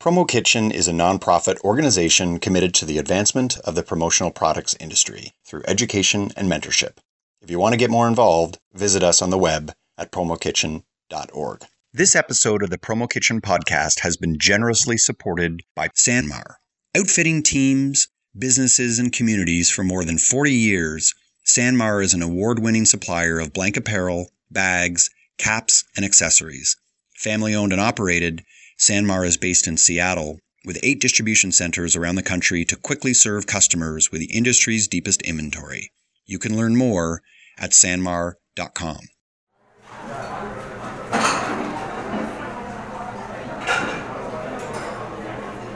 Promo 0.00 0.26
Kitchen 0.26 0.70
is 0.70 0.88
a 0.88 0.92
nonprofit 0.92 1.60
organization 1.60 2.38
committed 2.38 2.72
to 2.72 2.86
the 2.86 2.96
advancement 2.96 3.58
of 3.58 3.74
the 3.74 3.82
promotional 3.82 4.30
products 4.30 4.74
industry 4.80 5.34
through 5.44 5.62
education 5.68 6.30
and 6.36 6.50
mentorship. 6.50 6.96
If 7.42 7.50
you 7.50 7.58
want 7.58 7.74
to 7.74 7.78
get 7.78 7.90
more 7.90 8.08
involved, 8.08 8.58
visit 8.72 9.02
us 9.02 9.20
on 9.20 9.28
the 9.28 9.36
web 9.36 9.74
at 9.98 10.10
promokitchen.org. 10.10 11.64
This 11.92 12.16
episode 12.16 12.62
of 12.62 12.70
the 12.70 12.78
Promo 12.78 13.10
Kitchen 13.10 13.42
podcast 13.42 14.00
has 14.00 14.16
been 14.16 14.38
generously 14.38 14.96
supported 14.96 15.60
by 15.76 15.88
Sanmar. 15.88 16.54
Outfitting 16.96 17.42
teams, 17.42 18.08
businesses, 18.38 18.98
and 18.98 19.12
communities 19.12 19.68
for 19.68 19.84
more 19.84 20.06
than 20.06 20.16
40 20.16 20.50
years, 20.50 21.14
Sanmar 21.44 22.02
is 22.02 22.14
an 22.14 22.22
award 22.22 22.58
winning 22.60 22.86
supplier 22.86 23.38
of 23.38 23.52
blank 23.52 23.76
apparel, 23.76 24.30
bags, 24.50 25.10
caps, 25.36 25.84
and 25.94 26.06
accessories. 26.06 26.78
Family 27.14 27.54
owned 27.54 27.72
and 27.74 27.82
operated, 27.82 28.42
Sanmar 28.80 29.26
is 29.26 29.36
based 29.36 29.68
in 29.68 29.76
Seattle, 29.76 30.38
with 30.64 30.78
eight 30.82 31.02
distribution 31.02 31.52
centers 31.52 31.96
around 31.96 32.14
the 32.14 32.22
country 32.22 32.64
to 32.64 32.76
quickly 32.76 33.12
serve 33.12 33.46
customers 33.46 34.10
with 34.10 34.22
the 34.22 34.34
industry's 34.34 34.88
deepest 34.88 35.20
inventory. 35.20 35.90
You 36.24 36.38
can 36.38 36.56
learn 36.56 36.76
more 36.76 37.20
at 37.58 37.72
sanmar.com. 37.72 39.00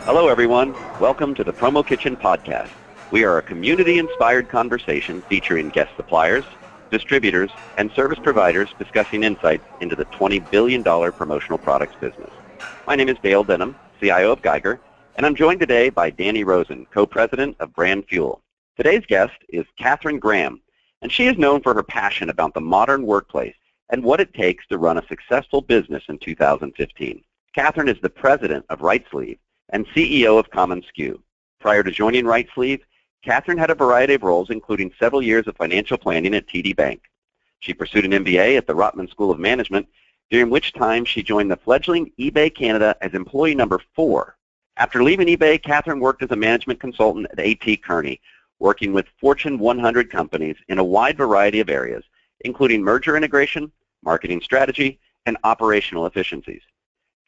Hello, 0.06 0.28
everyone. 0.28 0.74
Welcome 0.98 1.34
to 1.34 1.45
the 1.45 1.52
Promo 1.52 1.86
Kitchen 1.86 2.16
Podcast. 2.16 2.70
We 3.10 3.24
are 3.24 3.36
a 3.36 3.42
community-inspired 3.42 4.48
conversation 4.48 5.20
featuring 5.28 5.68
guest 5.68 5.95
suppliers, 5.96 6.45
distributors, 6.90 7.50
and 7.76 7.92
service 7.92 8.18
providers 8.23 8.70
discussing 8.78 9.24
insights 9.24 9.66
into 9.82 9.95
the 9.95 10.06
$20 10.06 10.50
billion 10.50 10.82
promotional 10.82 11.59
products 11.59 11.96
business. 12.00 12.30
My 12.87 12.97
name 12.97 13.09
is 13.09 13.16
Dale 13.23 13.45
Denham, 13.45 13.74
CIO 13.98 14.33
of 14.33 14.43
Geiger, 14.43 14.79
and 15.16 15.24
I'm 15.24 15.34
joined 15.34 15.59
today 15.59 15.88
by 15.88 16.11
Danny 16.11 16.45
Rosen, 16.45 16.87
co-president 16.91 17.57
of 17.59 17.73
Brand 17.73 18.05
Fuel. 18.10 18.43
Today's 18.76 19.07
guest 19.07 19.32
is 19.49 19.65
Catherine 19.79 20.18
Graham, 20.18 20.60
and 21.01 21.10
she 21.10 21.26
is 21.26 21.38
known 21.38 21.63
for 21.63 21.73
her 21.73 21.82
passion 21.82 22.29
about 22.29 22.52
the 22.52 22.60
modern 22.60 23.07
workplace 23.07 23.54
and 23.88 24.04
what 24.04 24.21
it 24.21 24.35
takes 24.35 24.66
to 24.66 24.76
run 24.76 24.99
a 24.99 25.07
successful 25.07 25.63
business 25.63 26.02
in 26.10 26.18
2015. 26.18 27.24
Catherine 27.54 27.88
is 27.88 27.96
the 28.02 28.10
president 28.10 28.66
of 28.68 28.80
RightSleeve 28.80 29.38
and 29.71 29.87
CEO 29.88 30.38
of 30.38 30.51
commonsku. 30.51 31.19
Prior 31.60 31.82
to 31.82 31.91
joining 31.91 32.26
RightSleeve, 32.26 32.82
Catherine 33.24 33.57
had 33.57 33.71
a 33.71 33.74
variety 33.74 34.13
of 34.13 34.23
roles, 34.23 34.51
including 34.51 34.93
several 34.98 35.23
years 35.23 35.46
of 35.46 35.57
financial 35.57 35.96
planning 35.96 36.35
at 36.35 36.48
TD 36.48 36.76
Bank. 36.76 37.01
She 37.60 37.73
pursued 37.73 38.04
an 38.04 38.24
MBA 38.24 38.59
at 38.59 38.66
the 38.66 38.74
Rotman 38.74 39.09
School 39.09 39.30
of 39.30 39.38
Management 39.38 39.87
during 40.30 40.50
which 40.50 40.72
time 40.72 41.04
she 41.04 41.22
joined 41.22 41.50
the 41.50 41.56
fledgling 41.56 42.10
eBay 42.18 42.54
Canada 42.54 42.96
as 43.00 43.14
employee 43.14 43.54
number 43.54 43.80
four. 43.94 44.36
After 44.76 45.02
leaving 45.02 45.28
eBay, 45.28 45.62
Catherine 45.62 46.00
worked 46.00 46.22
as 46.22 46.30
a 46.30 46.36
management 46.36 46.80
consultant 46.80 47.26
at 47.30 47.40
A.T. 47.40 47.76
Kearney, 47.78 48.20
working 48.58 48.92
with 48.92 49.06
Fortune 49.20 49.58
100 49.58 50.10
companies 50.10 50.56
in 50.68 50.78
a 50.78 50.84
wide 50.84 51.16
variety 51.16 51.60
of 51.60 51.70
areas, 51.70 52.04
including 52.40 52.82
merger 52.82 53.16
integration, 53.16 53.70
marketing 54.02 54.40
strategy, 54.40 54.98
and 55.26 55.36
operational 55.45 56.06
efficiencies. 56.06 56.62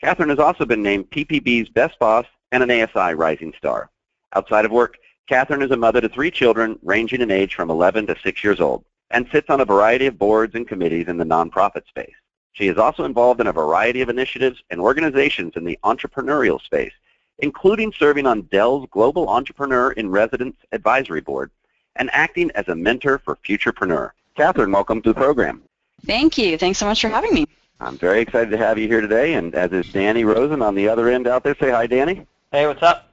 Catherine 0.00 0.28
has 0.28 0.38
also 0.38 0.64
been 0.64 0.82
named 0.82 1.10
PPB's 1.10 1.68
Best 1.68 1.98
Boss 1.98 2.26
and 2.52 2.62
an 2.62 2.70
ASI 2.70 3.14
Rising 3.14 3.52
Star. 3.56 3.90
Outside 4.34 4.64
of 4.64 4.72
work, 4.72 4.98
Catherine 5.28 5.62
is 5.62 5.70
a 5.70 5.76
mother 5.76 6.00
to 6.00 6.08
three 6.08 6.30
children 6.30 6.78
ranging 6.82 7.20
in 7.20 7.30
age 7.30 7.54
from 7.54 7.70
11 7.70 8.06
to 8.08 8.16
6 8.22 8.44
years 8.44 8.60
old 8.60 8.84
and 9.10 9.26
sits 9.32 9.50
on 9.50 9.60
a 9.60 9.64
variety 9.64 10.06
of 10.06 10.18
boards 10.18 10.54
and 10.54 10.68
committees 10.68 11.08
in 11.08 11.16
the 11.16 11.24
nonprofit 11.24 11.86
space. 11.86 12.14
She 12.56 12.68
is 12.68 12.78
also 12.78 13.04
involved 13.04 13.42
in 13.42 13.48
a 13.48 13.52
variety 13.52 14.00
of 14.00 14.08
initiatives 14.08 14.62
and 14.70 14.80
organizations 14.80 15.52
in 15.56 15.64
the 15.64 15.78
entrepreneurial 15.84 16.58
space, 16.58 16.92
including 17.40 17.92
serving 17.92 18.26
on 18.26 18.42
Dell's 18.42 18.88
Global 18.90 19.28
Entrepreneur 19.28 19.92
in 19.92 20.08
Residence 20.08 20.56
Advisory 20.72 21.20
Board 21.20 21.50
and 21.96 22.08
acting 22.14 22.50
as 22.54 22.66
a 22.68 22.74
mentor 22.74 23.18
for 23.18 23.36
Futurpreneur. 23.46 24.12
Catherine, 24.36 24.72
welcome 24.72 25.02
to 25.02 25.10
the 25.10 25.14
program. 25.14 25.62
Thank 26.06 26.38
you. 26.38 26.56
Thanks 26.56 26.78
so 26.78 26.86
much 26.86 27.02
for 27.02 27.10
having 27.10 27.34
me. 27.34 27.46
I'm 27.78 27.98
very 27.98 28.20
excited 28.22 28.50
to 28.52 28.56
have 28.56 28.78
you 28.78 28.88
here 28.88 29.02
today, 29.02 29.34
and 29.34 29.54
as 29.54 29.70
is 29.72 29.92
Danny 29.92 30.24
Rosen 30.24 30.62
on 30.62 30.74
the 30.74 30.88
other 30.88 31.10
end 31.10 31.26
out 31.26 31.44
there. 31.44 31.56
Say 31.60 31.70
hi, 31.70 31.86
Danny. 31.86 32.26
Hey, 32.52 32.66
what's 32.66 32.82
up? 32.82 33.12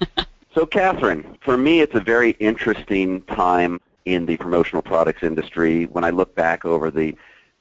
so, 0.54 0.66
Catherine, 0.66 1.38
for 1.40 1.56
me, 1.56 1.80
it's 1.80 1.94
a 1.94 2.00
very 2.00 2.32
interesting 2.32 3.22
time 3.22 3.80
in 4.04 4.26
the 4.26 4.36
promotional 4.36 4.82
products 4.82 5.22
industry 5.22 5.86
when 5.86 6.04
I 6.04 6.10
look 6.10 6.34
back 6.34 6.66
over 6.66 6.90
the 6.90 7.16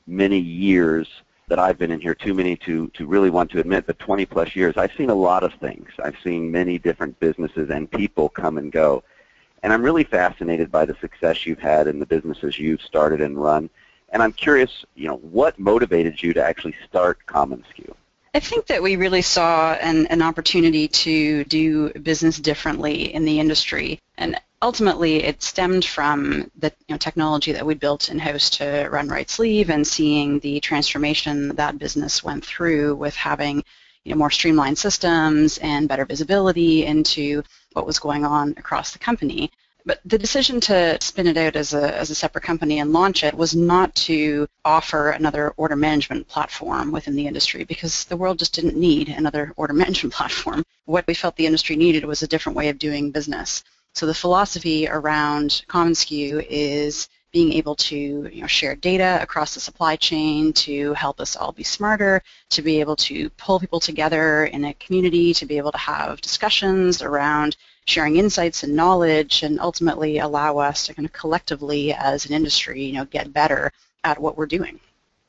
many 0.07 0.38
years 0.38 1.07
that 1.51 1.59
I've 1.59 1.78
been 1.78 1.91
in 1.91 2.00
here, 2.00 2.16
too 2.16 2.34
many 2.34 2.56
to, 2.56 2.88
to 2.94 3.06
really 3.06 3.29
want 3.29 3.51
to 3.51 3.59
admit, 3.59 3.85
but 3.85 4.00
20 4.00 4.25
plus 4.25 4.56
years, 4.56 4.78
I've 4.78 4.94
seen 4.97 5.09
a 5.09 5.13
lot 5.13 5.44
of 5.44 5.53
things. 5.56 5.89
I've 6.01 6.16
seen 6.23 6.50
many 6.50 6.79
different 6.79 7.19
businesses 7.19 7.69
and 7.69 7.91
people 7.91 8.29
come 8.29 8.57
and 8.57 8.72
go. 8.72 9.03
And 9.61 9.73
I'm 9.73 9.84
really 9.84 10.06
fascinated 10.06 10.72
by 10.72 10.85
the 10.85 10.95
success 11.01 11.45
you've 11.45 11.59
had 11.59 11.90
in 11.90 12.00
the 12.00 12.06
businesses 12.06 12.57
you've 12.57 12.81
started 12.81 13.19
and 13.19 13.38
run. 13.38 13.69
And 14.13 14.23
I'm 14.23 14.31
curious, 14.31 14.85
you 14.95 15.09
know, 15.09 15.17
what 15.17 15.59
motivated 15.59 16.23
you 16.23 16.31
to 16.35 16.41
actually 16.41 16.75
start 16.88 17.19
commonsku? 17.28 17.94
I 18.34 18.40
think 18.40 18.67
that 18.67 18.81
we 18.81 18.95
really 18.95 19.22
saw 19.22 19.73
an, 19.73 20.07
an 20.07 20.22
opportunity 20.22 20.88
to 20.88 21.44
do 21.44 21.91
business 21.91 22.40
differently 22.40 23.13
in 23.13 23.25
the 23.25 23.41
industry. 23.41 24.00
And 24.17 24.40
ultimately 24.61 25.23
it 25.23 25.41
stemmed 25.41 25.85
from 25.85 26.49
the 26.57 26.72
you 26.88 26.94
know, 26.94 26.97
technology 26.97 27.51
that 27.51 27.66
we 27.66 27.73
built 27.73 28.09
in-house 28.09 28.49
to 28.49 28.88
run 28.91 29.09
RightSleeve 29.09 29.69
and 29.69 29.85
seeing 29.85 30.39
the 30.39 30.59
transformation 30.59 31.55
that 31.55 31.79
business 31.79 32.23
went 32.23 32.45
through 32.45 32.95
with 32.95 33.16
having 33.16 33.63
you 34.03 34.11
know, 34.11 34.17
more 34.17 34.31
streamlined 34.31 34.77
systems 34.77 35.57
and 35.59 35.89
better 35.89 36.05
visibility 36.05 36.85
into 36.85 37.44
what 37.73 37.85
was 37.88 37.99
going 37.99 38.25
on 38.25 38.53
across 38.57 38.91
the 38.91 38.99
company. 38.99 39.51
But 39.83 39.99
the 40.05 40.19
decision 40.19 40.59
to 40.61 40.99
spin 41.01 41.25
it 41.25 41.38
out 41.38 41.55
as 41.55 41.73
a, 41.73 41.97
as 41.97 42.11
a 42.11 42.16
separate 42.16 42.43
company 42.43 42.79
and 42.79 42.93
launch 42.93 43.23
it 43.23 43.33
was 43.33 43.55
not 43.55 43.93
to 43.95 44.47
offer 44.63 45.09
another 45.09 45.55
order 45.57 45.75
management 45.75 46.28
platform 46.28 46.91
within 46.91 47.16
the 47.16 47.25
industry 47.25 47.63
because 47.63 48.05
the 48.05 48.17
world 48.17 48.38
just 48.38 48.53
didn't 48.53 48.75
need 48.75 49.09
another 49.09 49.53
order 49.57 49.73
management 49.85 50.13
platform. 50.13 50.63
What 50.85 51.07
we 51.07 51.16
felt 51.16 51.35
the 51.35 51.47
industry 51.47 51.75
needed 51.75 52.05
was 52.05 52.22
a 52.22 52.28
different 52.28 52.57
way 52.57 52.69
of 52.69 52.78
doing 52.78 53.09
business. 53.09 53.63
So 53.94 54.06
the 54.06 54.13
philosophy 54.13 54.88
around 54.88 55.63
commonsku 55.68 56.46
is 56.50 57.09
being 57.31 57.53
able 57.53 57.75
to 57.75 58.29
you 58.31 58.41
know, 58.41 58.47
share 58.47 58.75
data 58.75 59.19
across 59.22 59.53
the 59.53 59.59
supply 59.59 59.96
chain 59.96 60.52
to 60.52 60.94
help 60.94 61.22
us 61.22 61.35
all 61.35 61.52
be 61.52 61.63
smarter, 61.63 62.22
to 62.50 62.62
be 62.62 62.79
able 62.79 62.96
to 62.97 63.29
pull 63.31 63.59
people 63.59 63.79
together 63.79 64.46
in 64.46 64.66
a 64.66 64.74
community, 64.75 65.34
to 65.34 65.46
be 65.46 65.57
able 65.57 65.72
to 65.72 65.78
have 65.78 66.19
discussions 66.22 67.02
around 67.02 67.56
sharing 67.85 68.18
insights 68.18 68.63
and 68.63 68.75
knowledge, 68.75 69.44
and 69.44 69.59
ultimately 69.59 70.19
allow 70.19 70.58
us 70.58 70.85
to 70.85 70.94
kind 70.94 71.06
of 71.06 71.13
collectively 71.13 71.94
as 71.94 72.25
an 72.25 72.34
industry, 72.34 72.84
you 72.84 72.94
know, 72.94 73.06
get 73.06 73.34
better 73.34 73.72
at 74.03 74.19
what 74.19 74.38
we're 74.38 74.46
doing. 74.46 74.79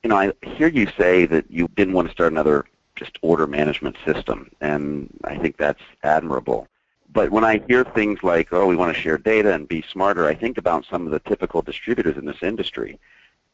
You 0.02 0.10
know, 0.10 0.16
I 0.16 0.32
hear 0.42 0.68
you 0.68 0.88
say 0.98 1.26
that 1.26 1.50
you 1.50 1.68
didn't 1.76 1.94
want 1.94 2.08
to 2.08 2.12
start 2.12 2.32
another 2.32 2.66
just 2.96 3.16
order 3.22 3.46
management 3.46 3.96
system, 4.04 4.50
and 4.60 5.08
I 5.24 5.38
think 5.38 5.56
that's 5.56 5.80
admirable. 6.02 6.68
But 7.12 7.30
when 7.30 7.44
I 7.44 7.62
hear 7.68 7.84
things 7.84 8.22
like, 8.22 8.52
oh, 8.52 8.66
we 8.66 8.76
want 8.76 8.94
to 8.94 9.00
share 9.00 9.18
data 9.18 9.52
and 9.52 9.68
be 9.68 9.82
smarter, 9.82 10.26
I 10.26 10.34
think 10.34 10.56
about 10.56 10.86
some 10.86 11.04
of 11.06 11.12
the 11.12 11.18
typical 11.20 11.60
distributors 11.60 12.16
in 12.16 12.24
this 12.24 12.42
industry. 12.42 12.98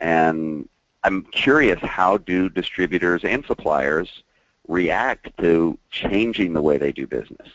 And 0.00 0.68
I'm 1.02 1.24
curious, 1.24 1.80
how 1.82 2.18
do 2.18 2.48
distributors 2.48 3.24
and 3.24 3.44
suppliers 3.44 4.22
react 4.68 5.36
to 5.38 5.78
changing 5.90 6.52
the 6.52 6.62
way 6.62 6.76
they 6.76 6.92
do 6.92 7.06
business? 7.06 7.48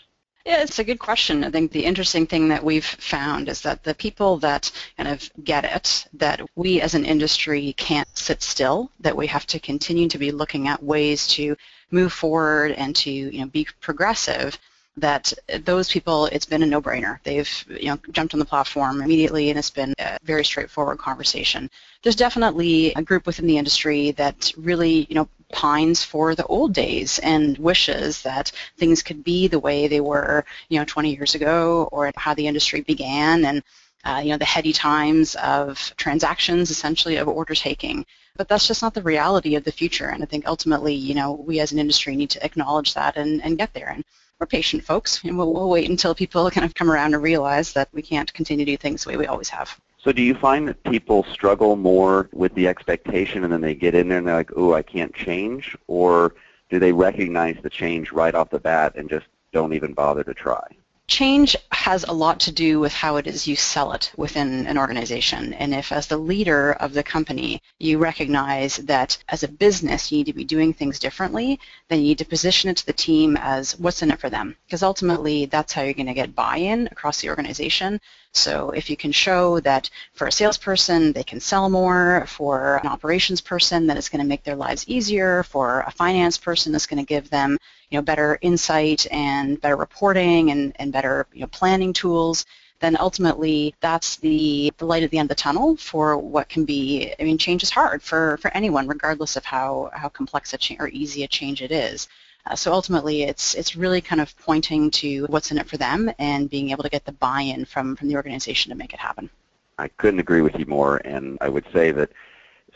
Yeah, 0.46 0.62
it's 0.62 0.80
a 0.80 0.84
good 0.84 1.00
question. 1.00 1.46
I 1.46 1.52
think 1.52 1.72
the 1.72 1.86
interesting 1.86 2.28
thing 2.28 2.50
that 2.50 2.66
we've 2.66 2.84
found 2.84 3.48
is 3.48 3.62
that 3.62 3.84
the 3.84 3.96
people 3.96 4.38
that 4.40 4.70
kind 4.98 5.08
of 5.08 5.30
get 5.46 5.64
it, 5.64 6.06
that 6.16 6.42
we 6.56 6.82
as 6.82 6.96
an 6.96 7.06
industry 7.06 7.72
can't 7.78 8.10
sit 8.18 8.44
still, 8.44 8.92
that 9.00 9.16
we 9.16 9.26
have 9.28 9.48
to 9.48 9.60
continue 9.60 10.10
to 10.10 10.18
be 10.18 10.32
looking 10.32 10.68
at 10.68 10.84
ways 10.84 11.28
to 11.28 11.56
move 11.92 12.12
forward 12.12 12.72
and 12.72 12.94
to 12.98 13.10
you 13.10 13.40
know, 13.40 13.46
be 13.46 13.66
progressive, 13.80 14.60
that 14.98 15.34
those 15.64 15.90
people, 15.90 16.28
it's 16.28 16.46
been 16.46 16.64
a 16.64 16.68
no-brainer. 16.68 17.20
They've 17.24 17.66
you 17.68 17.88
know 17.88 18.00
jumped 18.12 18.34
on 18.34 18.40
the 18.40 18.46
platform 18.46 19.02
immediately, 19.02 19.50
and 19.50 19.58
it's 19.58 19.70
been 19.70 19.94
a 20.00 20.18
very 20.24 20.46
straightforward 20.46 21.00
conversation. 21.00 21.70
There's 22.04 22.16
definitely 22.16 22.94
a 22.94 23.02
group 23.02 23.26
within 23.26 23.48
the 23.48 23.58
industry 23.58 24.12
that 24.12 24.52
really 24.56 25.08
you 25.10 25.16
know 25.16 25.28
pines 25.52 26.04
for 26.04 26.36
the 26.36 26.46
old 26.46 26.74
days 26.74 27.20
and 27.20 27.58
wishes 27.58 28.22
that 28.24 28.52
things 28.78 29.04
could 29.04 29.24
be 29.24 29.48
the 29.48 29.60
way 29.60 29.88
they 29.88 30.02
were 30.02 30.46
you 30.70 30.80
know 30.80 30.86
20 30.86 31.16
years 31.16 31.36
ago, 31.36 31.90
or 31.92 32.12
how 32.16 32.34
the 32.36 32.48
industry 32.48 32.82
began, 32.82 33.46
and 33.46 33.64
uh, 34.06 34.22
you 34.24 34.30
know 34.30 34.38
the 34.38 34.46
heady 34.46 34.74
times 34.74 35.36
of 35.36 35.94
transactions, 35.98 36.70
essentially 36.70 37.16
of 37.18 37.28
order 37.28 37.56
taking. 37.56 38.06
But 38.36 38.48
that's 38.48 38.68
just 38.68 38.82
not 38.82 38.94
the 38.94 39.02
reality 39.04 39.56
of 39.56 39.64
the 39.64 39.72
future, 39.72 40.08
and 40.10 40.22
I 40.22 40.26
think 40.28 40.48
ultimately, 40.48 40.94
you 40.94 41.16
know, 41.16 41.34
we 41.34 41.60
as 41.60 41.72
an 41.72 41.80
industry 41.80 42.16
need 42.16 42.32
to 42.32 42.44
acknowledge 42.44 42.94
that 42.94 43.16
and, 43.16 43.44
and 43.44 43.58
get 43.58 43.74
there. 43.74 43.90
And 43.90 44.04
we're 44.44 44.48
patient 44.48 44.84
folks, 44.84 45.24
and 45.24 45.38
we'll, 45.38 45.54
we'll 45.54 45.70
wait 45.70 45.90
until 45.90 46.14
people 46.14 46.52
kind 46.52 46.66
of 46.66 46.76
come 46.76 46.92
around 46.92 47.14
and 47.14 47.24
realize 47.24 47.72
that 47.72 47.88
we 47.94 48.02
can't 48.02 48.34
continue 48.34 48.66
to 48.66 48.72
do 48.74 48.78
things 48.78 49.06
the 49.06 49.10
way 49.10 49.16
we 49.16 49.26
always 49.26 49.48
have. 49.48 49.80
So 49.98 50.12
do 50.12 50.22
you 50.22 50.36
find 50.36 50.68
that 50.68 50.84
people 50.84 51.24
struggle 51.32 51.78
more 51.78 52.28
with 52.34 52.54
the 52.54 52.68
expectation 52.68 53.46
and 53.46 53.54
then 53.54 53.62
they 53.62 53.74
get 53.74 53.96
in 53.96 54.10
there 54.10 54.18
and 54.18 54.28
they're 54.28 54.36
like, 54.36 54.52
oh, 54.58 54.74
I 54.74 54.82
can't 54.82 55.14
change? 55.14 55.78
Or 55.88 56.36
do 56.70 56.78
they 56.78 56.92
recognize 56.92 57.56
the 57.64 57.70
change 57.70 58.12
right 58.12 58.36
off 58.36 58.50
the 58.50 58.60
bat 58.60 58.96
and 58.98 59.10
just 59.10 59.28
don't 59.54 59.74
even 59.74 59.94
bother 59.94 60.26
to 60.26 60.34
try? 60.34 60.68
Change 61.08 61.58
has 61.72 62.06
a 62.06 62.14
lot 62.14 62.40
to 62.40 62.52
do 62.52 62.80
with 62.80 62.94
how 62.94 63.18
it 63.18 63.28
is 63.28 63.46
you 63.46 63.58
sell 63.58 63.92
it 63.92 64.12
within 64.16 64.66
an 64.68 64.78
organization. 64.78 65.54
And 65.54 65.74
if 65.74 65.92
as 65.92 66.08
the 66.08 66.18
leader 66.18 66.72
of 66.72 66.94
the 66.94 67.04
company, 67.04 67.62
you 67.78 67.98
recognize 67.98 68.78
that 68.78 69.18
as 69.28 69.44
a 69.44 69.50
business 69.50 70.12
you 70.12 70.20
need 70.20 70.28
to 70.28 70.34
be 70.34 70.46
doing 70.46 70.74
things 70.74 71.00
differently, 71.00 71.60
then 71.90 72.00
you 72.00 72.06
need 72.06 72.20
to 72.20 72.26
position 72.26 72.70
it 72.70 72.78
to 72.78 72.86
the 72.86 72.94
team 72.94 73.38
as 73.40 73.78
what's 73.78 74.02
in 74.02 74.12
it 74.12 74.20
for 74.20 74.30
them. 74.30 74.56
Because 74.66 74.82
ultimately 74.82 75.46
that's 75.46 75.74
how 75.74 75.82
you're 75.82 75.94
going 75.94 76.08
to 76.08 76.14
get 76.14 76.36
buy-in 76.36 76.88
across 76.88 77.20
the 77.20 77.30
organization. 77.30 78.00
So 78.32 78.72
if 78.72 78.90
you 78.90 78.98
can 78.98 79.12
show 79.12 79.60
that 79.60 79.90
for 80.14 80.26
a 80.28 80.32
salesperson 80.32 81.12
they 81.12 81.24
can 81.24 81.42
sell 81.42 81.70
more, 81.70 82.26
for 82.28 82.78
an 82.78 82.88
operations 82.88 83.42
person 83.42 83.88
that 83.88 83.98
it's 83.98 84.10
going 84.10 84.24
to 84.24 84.28
make 84.28 84.44
their 84.44 84.56
lives 84.56 84.88
easier, 84.88 85.44
for 85.44 85.82
a 85.82 85.92
finance 85.92 86.38
person 86.38 86.74
it's 86.74 86.88
going 86.88 87.06
to 87.06 87.14
give 87.14 87.30
them 87.30 87.60
you 87.94 88.00
know, 88.00 88.04
better 88.04 88.40
insight 88.42 89.06
and 89.12 89.62
better 89.62 89.76
reporting 89.76 90.50
and, 90.50 90.76
and 90.78 90.92
better 90.92 91.28
you 91.32 91.42
know, 91.42 91.48
planning 91.48 91.94
tools, 91.94 92.44
then 92.80 92.98
ultimately 93.00 93.76
that's 93.82 94.16
the, 94.16 94.74
the 94.80 94.86
light 94.86 95.04
at 95.04 95.12
the 95.12 95.20
end 95.20 95.30
of 95.30 95.38
the 95.38 95.42
tunnel 95.42 95.78
for 95.78 96.18
what 96.18 96.50
can 96.50 96.66
be, 96.66 97.14
I 97.20 97.24
mean, 97.24 97.38
change 97.38 97.62
is 97.62 97.70
hard 97.70 98.02
for, 98.02 98.38
for 98.38 98.50
anyone, 98.58 98.88
regardless 98.88 99.36
of 99.36 99.46
how, 99.46 99.92
how 99.94 100.10
complex 100.10 100.56
a 100.56 100.58
cha- 100.58 100.78
or 100.80 100.88
easy 100.88 101.24
a 101.24 101.28
change 101.28 101.62
it 101.62 101.72
is. 101.72 102.08
Uh, 102.48 102.56
so 102.56 102.74
ultimately, 102.74 103.24
it's 103.24 103.56
it's 103.56 103.78
really 103.78 104.02
kind 104.02 104.20
of 104.20 104.38
pointing 104.38 104.92
to 104.92 105.26
what's 105.28 105.52
in 105.52 105.58
it 105.58 105.70
for 105.70 105.78
them 105.78 106.12
and 106.20 106.50
being 106.50 106.72
able 106.72 106.84
to 106.84 106.90
get 106.90 107.06
the 107.06 107.12
buy-in 107.14 107.64
from 107.64 107.96
from 107.96 108.10
the 108.10 108.18
organization 108.18 108.70
to 108.70 108.76
make 108.76 108.94
it 108.94 109.00
happen. 109.00 109.30
I 109.78 109.88
couldn't 109.88 110.20
agree 110.20 110.42
with 110.42 110.56
you 110.60 110.66
more, 110.66 110.98
and 111.06 111.38
I 111.40 111.48
would 111.48 111.64
say 111.72 111.94
that 111.94 112.10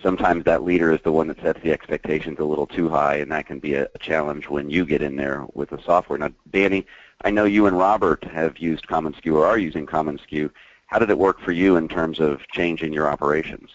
sometimes 0.01 0.43
that 0.45 0.63
leader 0.63 0.91
is 0.91 0.99
the 1.03 1.11
one 1.11 1.27
that 1.27 1.41
sets 1.41 1.59
the 1.61 1.71
expectations 1.71 2.39
a 2.39 2.43
little 2.43 2.67
too 2.67 2.89
high, 2.89 3.15
and 3.15 3.31
that 3.31 3.47
can 3.47 3.59
be 3.59 3.75
a, 3.75 3.87
a 3.95 3.97
challenge 3.99 4.47
when 4.47 4.69
you 4.69 4.85
get 4.85 5.01
in 5.01 5.15
there 5.15 5.45
with 5.53 5.69
the 5.69 5.81
software. 5.83 6.19
Now, 6.19 6.29
Danny, 6.51 6.85
I 7.23 7.31
know 7.31 7.45
you 7.45 7.65
and 7.65 7.77
Robert 7.77 8.23
have 8.25 8.57
used 8.57 8.87
commonsku 8.87 9.33
or 9.33 9.45
are 9.45 9.57
using 9.57 9.85
commonsku. 9.85 10.51
How 10.87 10.99
did 10.99 11.09
it 11.09 11.17
work 11.17 11.39
for 11.41 11.51
you 11.51 11.75
in 11.75 11.87
terms 11.87 12.19
of 12.19 12.47
changing 12.49 12.93
your 12.93 13.09
operations? 13.09 13.71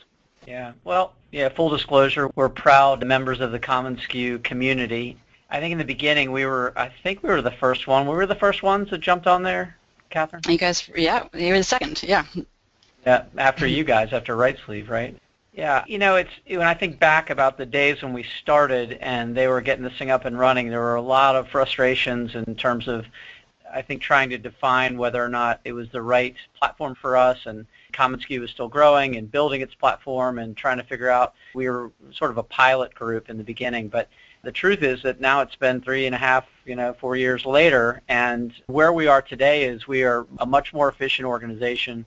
Yeah, 0.46 0.72
well, 0.84 1.12
yeah, 1.30 1.48
full 1.48 1.69
disclosure, 1.69 2.30
we're 2.34 2.48
proud 2.48 3.04
members 3.06 3.40
of 3.40 3.52
the 3.52 3.60
commonsku 3.60 4.42
community. 4.42 5.16
I 5.50 5.60
think 5.60 5.72
in 5.72 5.78
the 5.78 5.84
beginning 5.84 6.32
we 6.32 6.46
were, 6.46 6.72
I 6.76 6.88
think 7.02 7.22
we 7.22 7.28
were 7.28 7.42
the 7.42 7.50
first 7.50 7.86
one. 7.86 8.06
We 8.06 8.14
were 8.14 8.26
the 8.26 8.34
first 8.34 8.62
ones 8.62 8.90
that 8.90 8.98
jumped 8.98 9.26
on 9.26 9.42
there, 9.42 9.76
Catherine? 10.10 10.42
You 10.48 10.58
guys, 10.58 10.88
yeah, 10.96 11.26
you 11.34 11.48
were 11.48 11.58
the 11.58 11.64
second, 11.64 12.02
yeah. 12.02 12.24
Yeah, 13.06 13.24
after 13.36 13.66
you 13.66 13.84
guys, 13.84 14.12
after 14.12 14.36
Right 14.36 14.56
Sleeve, 14.64 14.88
right? 14.88 15.16
Yeah, 15.52 15.84
you 15.87 15.99
know, 15.99 16.16
it's 16.16 16.31
when 16.49 16.62
I 16.62 16.72
think 16.72 16.99
back 16.99 17.28
about 17.28 17.58
the 17.58 17.66
days 17.66 18.02
when 18.02 18.14
we 18.14 18.25
started 18.40 18.93
and 19.02 19.37
they 19.37 19.49
were 19.49 19.60
getting 19.60 19.84
this 19.84 19.96
thing 19.99 20.10
up 20.10 20.25
and 20.25 20.38
running, 20.38 20.70
there 20.70 20.81
were 20.81 20.94
a 20.94 21.02
lot 21.02 21.37
of 21.37 21.46
frustrations 21.49 22.34
in 22.34 22.54
terms 22.54 22.88
of, 22.88 23.04
I 23.70 23.82
think, 23.82 24.00
trying 24.00 24.31
to 24.31 24.38
define 24.38 24.96
whether 24.96 25.22
or 25.22 25.28
not 25.28 25.60
it 25.66 25.75
was 25.75 25.90
the 25.90 26.00
right 26.00 26.34
platform 26.58 26.94
for 26.94 27.19
us. 27.19 27.44
And 27.44 27.66
commonsku 27.93 28.40
was 28.40 28.50
still 28.50 28.69
growing 28.69 29.16
and 29.16 29.31
building 29.31 29.60
its 29.60 29.75
platform 29.75 30.38
and 30.38 30.56
trying 30.56 30.78
to 30.78 30.84
figure 30.84 31.10
out, 31.10 31.34
we 31.55 31.69
were 31.69 31.90
sort 32.12 32.31
of 32.31 32.38
a 32.38 32.43
pilot 32.43 32.94
group 32.94 33.28
in 33.28 33.37
the 33.37 33.44
beginning, 33.44 33.88
but 33.88 34.08
the 34.44 34.52
truth 34.52 34.82
is 34.82 35.02
that 35.02 35.20
now 35.20 35.43
it's 35.43 35.55
been 35.55 35.82
three 35.82 36.06
and 36.06 36.14
a 36.14 36.19
half, 36.19 36.46
you 36.64 36.75
know, 36.75 36.94
four 36.94 37.14
years 37.14 37.44
later, 37.44 38.00
and 38.08 38.52
where 38.66 38.93
we 38.93 39.06
are 39.06 39.22
today 39.22 39.64
is 39.64 39.87
we 39.87 40.02
are 40.02 40.26
a 40.38 40.46
much 40.46 40.72
more 40.72 40.88
efficient 40.88 41.26
organization. 41.26 42.06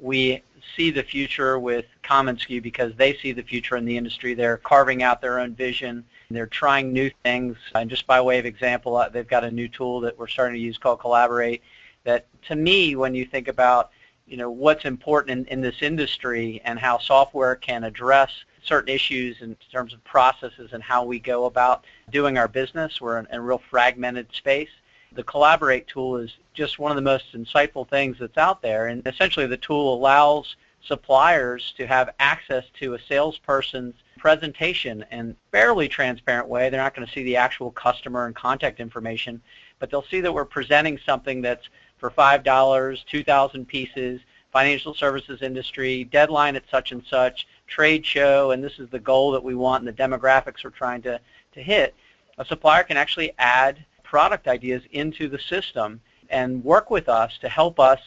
We 0.00 0.42
see 0.76 0.90
the 0.90 1.02
future 1.02 1.58
with 1.58 1.86
commonsku 2.04 2.62
because 2.62 2.92
they 2.96 3.14
see 3.16 3.32
the 3.32 3.42
future 3.42 3.76
in 3.76 3.84
the 3.84 3.96
industry. 3.96 4.34
They're 4.34 4.56
carving 4.56 5.02
out 5.02 5.20
their 5.20 5.38
own 5.40 5.54
vision. 5.54 6.04
They're 6.30 6.46
trying 6.46 6.92
new 6.92 7.10
things. 7.22 7.56
And 7.74 7.90
just 7.90 8.06
by 8.06 8.20
way 8.20 8.38
of 8.38 8.46
example, 8.46 8.96
uh, 8.96 9.08
they've 9.08 9.26
got 9.26 9.44
a 9.44 9.50
new 9.50 9.68
tool 9.68 10.00
that 10.00 10.18
we're 10.18 10.28
starting 10.28 10.54
to 10.54 10.60
use 10.60 10.78
called 10.78 11.00
Collaborate 11.00 11.62
that 12.04 12.26
to 12.48 12.56
me, 12.56 12.96
when 12.96 13.14
you 13.14 13.24
think 13.24 13.48
about 13.48 13.90
you 14.26 14.36
know 14.36 14.50
what's 14.50 14.84
important 14.84 15.48
in, 15.48 15.58
in 15.58 15.60
this 15.60 15.82
industry 15.82 16.60
and 16.64 16.78
how 16.78 16.98
software 16.98 17.56
can 17.56 17.84
address 17.84 18.30
certain 18.62 18.94
issues 18.94 19.40
in 19.40 19.56
terms 19.72 19.92
of 19.92 20.02
processes 20.04 20.70
and 20.72 20.82
how 20.82 21.04
we 21.04 21.18
go 21.18 21.46
about 21.46 21.84
doing 22.10 22.38
our 22.38 22.48
business. 22.48 23.00
We're 23.00 23.18
in 23.18 23.26
a 23.30 23.40
real 23.40 23.60
fragmented 23.70 24.28
space. 24.32 24.70
The 25.12 25.24
Collaborate 25.24 25.86
tool 25.88 26.16
is 26.16 26.36
just 26.54 26.78
one 26.78 26.92
of 26.92 26.96
the 26.96 27.02
most 27.02 27.32
insightful 27.32 27.88
things 27.88 28.18
that's 28.18 28.38
out 28.38 28.62
there. 28.62 28.86
And 28.86 29.06
essentially 29.06 29.46
the 29.46 29.56
tool 29.56 29.94
allows 29.94 30.56
suppliers 30.82 31.74
to 31.76 31.86
have 31.86 32.14
access 32.20 32.64
to 32.80 32.94
a 32.94 32.98
salesperson's 32.98 33.94
presentation 34.18 35.04
in 35.10 35.30
a 35.30 35.34
fairly 35.50 35.88
transparent 35.88 36.48
way. 36.48 36.68
They're 36.68 36.80
not 36.80 36.94
going 36.94 37.06
to 37.06 37.12
see 37.12 37.22
the 37.22 37.36
actual 37.36 37.70
customer 37.70 38.26
and 38.26 38.34
contact 38.34 38.80
information, 38.80 39.40
but 39.78 39.90
they'll 39.90 40.02
see 40.02 40.20
that 40.20 40.32
we're 40.32 40.44
presenting 40.44 40.98
something 40.98 41.40
that's 41.40 41.68
for 41.98 42.10
$5, 42.10 43.06
2,000 43.06 43.68
pieces, 43.68 44.20
financial 44.52 44.94
services 44.94 45.42
industry, 45.42 46.04
deadline 46.04 46.56
at 46.56 46.64
such 46.70 46.92
and 46.92 47.04
such, 47.04 47.46
trade 47.66 48.04
show, 48.04 48.50
and 48.50 48.64
this 48.64 48.78
is 48.78 48.88
the 48.90 48.98
goal 48.98 49.30
that 49.30 49.44
we 49.44 49.54
want 49.54 49.86
and 49.86 49.88
the 49.88 50.02
demographics 50.02 50.64
we're 50.64 50.70
trying 50.70 51.02
to, 51.02 51.20
to 51.52 51.62
hit. 51.62 51.94
A 52.38 52.44
supplier 52.44 52.82
can 52.82 52.96
actually 52.96 53.32
add 53.38 53.84
product 54.10 54.48
ideas 54.48 54.82
into 54.90 55.28
the 55.28 55.38
system 55.38 56.00
and 56.30 56.64
work 56.64 56.90
with 56.90 57.08
us 57.08 57.38
to 57.40 57.48
help 57.48 57.78
us 57.78 58.00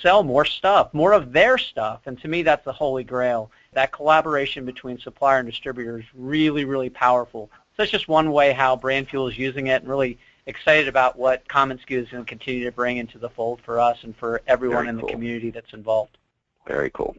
sell 0.00 0.22
more 0.22 0.46
stuff, 0.46 0.92
more 0.94 1.12
of 1.12 1.32
their 1.34 1.58
stuff. 1.58 2.00
And 2.06 2.18
to 2.22 2.28
me, 2.28 2.42
that's 2.42 2.64
the 2.64 2.72
holy 2.72 3.04
grail. 3.04 3.50
That 3.74 3.92
collaboration 3.92 4.64
between 4.64 4.98
supplier 4.98 5.40
and 5.40 5.48
distributor 5.48 5.98
is 5.98 6.06
really, 6.14 6.64
really 6.64 6.88
powerful. 6.88 7.50
So 7.52 7.82
that's 7.82 7.90
just 7.90 8.08
one 8.08 8.32
way 8.32 8.52
how 8.52 8.74
Brandfuel 8.74 9.30
is 9.30 9.36
using 9.36 9.66
it 9.66 9.82
and 9.82 9.88
really 9.88 10.18
excited 10.46 10.88
about 10.88 11.18
what 11.18 11.46
Common 11.46 11.76
commonsku 11.76 12.02
is 12.02 12.08
going 12.08 12.24
to 12.24 12.28
continue 12.28 12.64
to 12.64 12.72
bring 12.72 12.96
into 12.96 13.18
the 13.18 13.28
fold 13.28 13.60
for 13.60 13.78
us 13.78 13.98
and 14.02 14.16
for 14.16 14.40
everyone 14.46 14.84
Very 14.84 14.88
in 14.88 14.98
cool. 14.98 15.08
the 15.08 15.12
community 15.12 15.50
that's 15.50 15.74
involved. 15.74 16.16
Very 16.66 16.88
cool. 16.88 17.14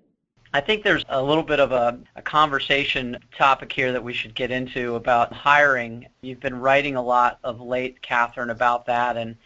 I 0.51 0.61
think 0.61 0.83
there's 0.83 1.05
a 1.09 1.21
little 1.21 1.43
bit 1.43 1.59
of 1.59 1.71
a, 1.71 1.99
conversation 2.35 3.17
topic 3.37 3.71
here 3.71 3.93
that 3.93 4.03
we 4.03 4.11
should 4.11 4.35
get 4.35 4.51
into 4.51 4.95
about 4.95 5.31
hiring. 5.31 6.05
You've 6.19 6.41
been 6.41 6.59
writing 6.59 6.97
a 6.97 7.01
lot 7.01 7.39
of 7.45 7.61
late, 7.61 8.01
Catherine, 8.01 8.49
about 8.49 8.85
that, 8.87 9.15
and 9.15 9.37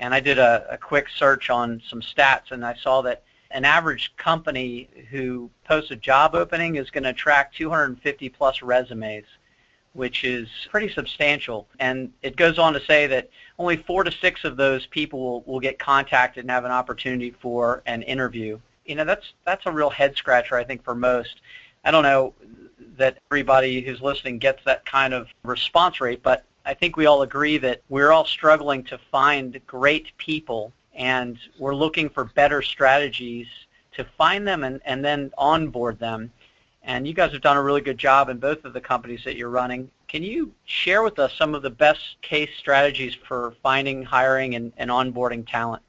and 0.00 0.12
I 0.12 0.18
did 0.18 0.40
a, 0.40 0.66
a 0.68 0.76
quick 0.76 1.06
search 1.08 1.50
on 1.50 1.80
some 1.88 2.00
stats, 2.00 2.50
and 2.50 2.66
I 2.66 2.74
saw 2.74 3.00
that 3.02 3.22
an 3.52 3.64
average 3.64 4.12
company 4.16 4.88
who 5.08 5.50
posts 5.64 5.92
a 5.92 5.94
job 5.94 6.34
opening 6.34 6.74
is 6.74 6.90
going 6.90 7.04
to 7.04 7.10
attract 7.10 7.54
250 7.54 8.28
plus 8.30 8.60
resumes, 8.60 9.26
which 9.92 10.24
is 10.24 10.48
pretty 10.68 10.92
substantial. 10.92 11.68
And 11.78 12.12
it 12.22 12.34
goes 12.34 12.58
on 12.58 12.72
to 12.72 12.84
say 12.84 13.06
that 13.06 13.30
only 13.56 13.76
four 13.76 14.02
to 14.02 14.10
six 14.10 14.42
of 14.42 14.56
those 14.56 14.84
people 14.86 15.20
will, 15.20 15.42
will 15.42 15.60
get 15.60 15.78
contacted 15.78 16.42
and 16.42 16.50
have 16.50 16.64
an 16.64 16.72
opportunity 16.72 17.30
for 17.40 17.84
an 17.86 18.02
interview 18.02 18.58
you 18.84 18.94
know 18.94 19.04
that's 19.04 19.32
that's 19.44 19.66
a 19.66 19.70
real 19.70 19.90
head 19.90 20.16
scratcher 20.16 20.56
I 20.56 20.64
think 20.64 20.84
for 20.84 20.94
most. 20.94 21.40
I 21.84 21.90
don't 21.90 22.02
know 22.02 22.34
that 22.96 23.18
everybody 23.30 23.80
who's 23.80 24.00
listening 24.00 24.38
gets 24.38 24.62
that 24.64 24.84
kind 24.84 25.12
of 25.12 25.28
response 25.42 26.00
rate, 26.00 26.22
but 26.22 26.44
I 26.64 26.74
think 26.74 26.96
we 26.96 27.06
all 27.06 27.22
agree 27.22 27.58
that 27.58 27.82
we're 27.88 28.12
all 28.12 28.24
struggling 28.24 28.84
to 28.84 28.98
find 29.10 29.60
great 29.66 30.16
people 30.16 30.72
and 30.94 31.38
we're 31.58 31.74
looking 31.74 32.08
for 32.08 32.24
better 32.24 32.62
strategies 32.62 33.48
to 33.92 34.04
find 34.16 34.46
them 34.46 34.62
and, 34.62 34.80
and 34.84 35.04
then 35.04 35.32
onboard 35.36 35.98
them. 35.98 36.30
And 36.84 37.06
you 37.06 37.14
guys 37.14 37.32
have 37.32 37.42
done 37.42 37.56
a 37.56 37.62
really 37.62 37.80
good 37.80 37.98
job 37.98 38.28
in 38.28 38.38
both 38.38 38.64
of 38.64 38.72
the 38.72 38.80
companies 38.80 39.24
that 39.24 39.36
you're 39.36 39.50
running. 39.50 39.90
Can 40.08 40.22
you 40.22 40.52
share 40.64 41.02
with 41.02 41.18
us 41.18 41.32
some 41.34 41.54
of 41.54 41.62
the 41.62 41.70
best 41.70 42.16
case 42.22 42.50
strategies 42.58 43.14
for 43.14 43.54
finding, 43.62 44.02
hiring, 44.02 44.54
and, 44.54 44.72
and 44.76 44.90
onboarding 44.90 45.48
talent? 45.48 45.82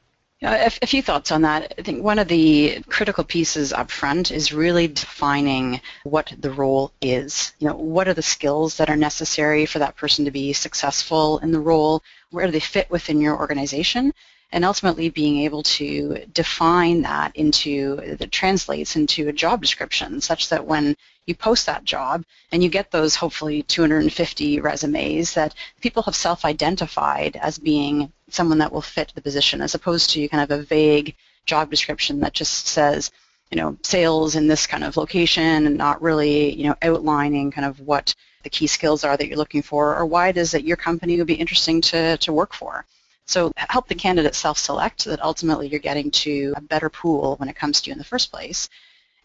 Uh, 0.44 0.70
a, 0.70 0.72
a, 0.82 0.88
few 0.88 1.02
thoughts 1.02 1.32
on 1.32 1.44
that. 1.44 1.74
I 1.80 1.82
think 1.84 2.04
one 2.04 2.20
of 2.20 2.28
the 2.28 2.84
critical 2.90 3.24
pieces 3.24 3.72
up 3.72 3.90
front 3.90 4.30
is 4.30 4.52
really 4.52 4.88
defining 4.90 5.80
what 6.04 6.34
the 6.38 6.52
role 6.52 6.92
is. 7.02 7.54
You 7.60 7.70
know, 7.70 7.76
what 7.76 8.10
are 8.10 8.14
the 8.14 8.22
skills 8.22 8.76
that 8.76 8.90
are 8.90 8.98
necessary 8.98 9.66
for 9.66 9.80
that 9.80 9.96
person 9.96 10.26
to 10.26 10.32
be 10.32 10.52
successful 10.52 11.38
in 11.40 11.54
the 11.54 11.62
role? 11.62 12.04
Where 12.32 12.46
do 12.46 12.52
they 12.52 12.60
fit 12.60 12.92
within 12.92 13.22
your 13.22 13.38
organization? 13.38 14.14
And 14.54 14.64
ultimately 14.64 15.10
being 15.10 15.40
able 15.40 15.64
to 15.64 16.26
define 16.32 17.02
that 17.02 17.36
into, 17.36 17.96
that 18.20 18.32
translates 18.32 18.96
into 18.96 19.28
a 19.28 19.34
job 19.34 19.62
description 19.62 20.22
such 20.22 20.50
that 20.50 20.68
when 20.68 20.96
you 21.26 21.34
post 21.34 21.66
that 21.66 21.86
job 21.86 22.24
and 22.52 22.62
you 22.64 22.70
get 22.70 22.92
those 22.92 23.16
hopefully 23.16 23.64
250 23.64 24.60
resumes 24.60 25.34
that 25.34 25.56
people 25.82 26.04
have 26.04 26.16
self-identified 26.16 27.36
as 27.38 27.58
being 27.58 28.14
someone 28.30 28.60
that 28.60 28.72
will 28.72 28.84
fit 28.84 29.12
the 29.16 29.22
position 29.22 29.60
as 29.60 29.74
opposed 29.74 30.12
to 30.12 30.28
kind 30.28 30.44
of 30.44 30.60
a 30.60 30.62
vague 30.62 31.16
job 31.48 31.72
description 31.72 32.20
that 32.20 32.34
just 32.34 32.68
says, 32.68 33.10
you 33.50 33.58
know, 33.58 33.76
sales 33.82 34.36
in 34.36 34.46
this 34.46 34.68
kind 34.68 34.84
of 34.84 34.98
location 34.98 35.66
and 35.66 35.78
not 35.78 36.00
really, 36.00 36.54
you 36.54 36.66
know, 36.68 36.76
outlining 36.84 37.50
kind 37.50 37.66
of 37.66 37.80
what 37.80 38.14
the 38.44 38.52
key 38.52 38.68
skills 38.68 39.04
are 39.04 39.18
that 39.18 39.28
you're 39.28 39.38
looking 39.38 39.64
for 39.64 39.96
or 39.96 40.06
why 40.06 40.28
it 40.28 40.38
is 40.38 40.52
that 40.52 40.64
your 40.64 40.78
company 40.78 41.18
would 41.18 41.26
be 41.26 41.34
interesting 41.34 41.82
to, 41.82 42.18
to 42.18 42.32
work 42.32 42.54
for. 42.54 42.86
So 43.26 43.52
help 43.56 43.88
the 43.88 43.96
candidate 43.96 44.36
self-select 44.36 45.02
so 45.02 45.10
that 45.10 45.24
ultimately 45.24 45.68
you're 45.68 45.80
getting 45.80 46.12
to 46.12 46.54
a 46.56 46.62
better 46.62 46.90
pool 46.90 47.36
when 47.38 47.50
it 47.50 47.56
comes 47.56 47.82
to 47.82 47.90
you 47.90 47.94
in 47.94 47.98
the 47.98 48.04
first 48.04 48.32
place. 48.32 48.70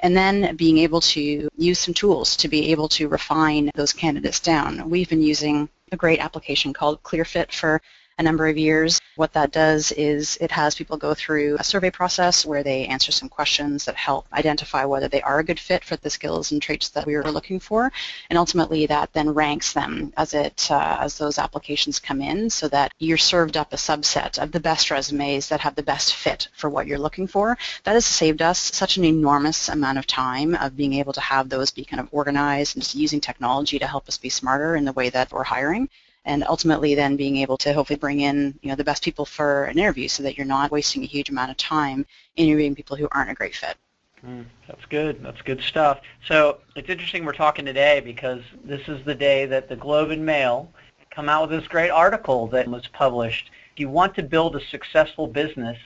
and 0.00 0.16
then 0.16 0.54
being 0.56 0.78
able 0.78 1.00
to 1.00 1.48
use 1.56 1.78
some 1.78 1.94
tools 1.94 2.36
to 2.36 2.48
be 2.48 2.70
able 2.70 2.88
to 2.88 3.08
refine 3.08 3.70
those 3.74 3.92
candidates 3.92 4.40
down. 4.40 4.88
We've 4.88 5.08
been 5.08 5.22
using 5.22 5.68
a 5.90 5.96
great 5.96 6.20
application 6.20 6.72
called 6.72 7.02
ClearFit 7.02 7.52
for 7.52 7.82
a 8.18 8.22
number 8.22 8.48
of 8.48 8.58
years. 8.58 9.00
What 9.16 9.32
that 9.32 9.52
does 9.52 9.92
is 9.92 10.36
it 10.40 10.50
has 10.50 10.74
people 10.74 10.96
go 10.96 11.14
through 11.14 11.56
a 11.58 11.64
survey 11.64 11.90
process 11.90 12.44
where 12.44 12.62
they 12.62 12.86
answer 12.86 13.12
some 13.12 13.28
questions 13.28 13.84
that 13.84 13.94
help 13.94 14.26
identify 14.32 14.84
whether 14.84 15.08
they 15.08 15.22
are 15.22 15.38
a 15.38 15.44
good 15.44 15.60
fit 15.60 15.84
for 15.84 15.96
the 15.96 16.10
skills 16.10 16.52
and 16.52 16.60
traits 16.60 16.88
that 16.90 17.06
we 17.06 17.16
were 17.16 17.30
looking 17.30 17.60
for, 17.60 17.92
and 18.28 18.38
ultimately 18.38 18.86
that 18.86 19.12
then 19.12 19.30
ranks 19.30 19.72
them 19.72 20.12
as 20.16 20.34
it 20.34 20.68
uh, 20.70 20.98
as 21.00 21.18
those 21.18 21.38
applications 21.38 22.00
come 22.00 22.20
in, 22.20 22.50
so 22.50 22.68
that 22.68 22.92
you're 22.98 23.16
served 23.16 23.56
up 23.56 23.72
a 23.72 23.76
subset 23.76 24.38
of 24.38 24.52
the 24.52 24.60
best 24.60 24.90
resumes 24.90 25.48
that 25.48 25.60
have 25.60 25.76
the 25.76 25.82
best 25.82 26.14
fit 26.14 26.48
for 26.54 26.68
what 26.68 26.86
you're 26.86 26.98
looking 26.98 27.26
for. 27.26 27.56
That 27.84 27.94
has 27.94 28.06
saved 28.06 28.42
us 28.42 28.58
such 28.58 28.96
an 28.96 29.04
enormous 29.04 29.68
amount 29.68 29.98
of 29.98 30.06
time 30.06 30.54
of 30.56 30.76
being 30.76 30.94
able 30.94 31.12
to 31.12 31.20
have 31.20 31.48
those 31.48 31.70
be 31.70 31.84
kind 31.84 32.00
of 32.00 32.08
organized 32.10 32.76
and 32.76 32.82
just 32.82 32.94
using 32.94 33.20
technology 33.20 33.78
to 33.78 33.86
help 33.86 34.08
us 34.08 34.18
be 34.18 34.28
smarter 34.28 34.74
in 34.74 34.84
the 34.84 34.92
way 34.92 35.08
that 35.10 35.30
we're 35.30 35.44
hiring 35.44 35.88
and 36.28 36.44
ultimately 36.44 36.94
then 36.94 37.16
being 37.16 37.38
able 37.38 37.56
to 37.56 37.72
hopefully 37.72 37.98
bring 37.98 38.20
in 38.20 38.56
you 38.62 38.68
know 38.68 38.76
the 38.76 38.84
best 38.84 39.02
people 39.02 39.24
for 39.24 39.64
an 39.64 39.78
interview 39.78 40.06
so 40.06 40.22
that 40.22 40.36
you're 40.36 40.46
not 40.46 40.70
wasting 40.70 41.02
a 41.02 41.06
huge 41.06 41.30
amount 41.30 41.50
of 41.50 41.56
time 41.56 42.06
interviewing 42.36 42.74
people 42.74 42.96
who 42.96 43.08
aren't 43.12 43.30
a 43.30 43.34
great 43.34 43.56
fit. 43.56 43.76
Mm, 44.24 44.44
that's 44.66 44.84
good. 44.84 45.22
That's 45.22 45.40
good 45.42 45.60
stuff. 45.62 46.00
So 46.26 46.58
it's 46.76 46.90
interesting 46.90 47.24
we're 47.24 47.32
talking 47.32 47.64
today 47.64 48.00
because 48.00 48.42
this 48.62 48.86
is 48.88 49.04
the 49.04 49.14
day 49.14 49.46
that 49.46 49.68
the 49.68 49.76
Globe 49.76 50.10
and 50.10 50.24
Mail 50.24 50.70
come 51.10 51.28
out 51.28 51.48
with 51.48 51.58
this 51.58 51.68
great 51.68 51.90
article 51.90 52.46
that 52.48 52.68
was 52.68 52.86
published. 52.88 53.50
If 53.72 53.80
you 53.80 53.88
want 53.88 54.14
to 54.16 54.22
build 54.22 54.54
a 54.54 54.60
successful 54.66 55.26
business, 55.26 55.78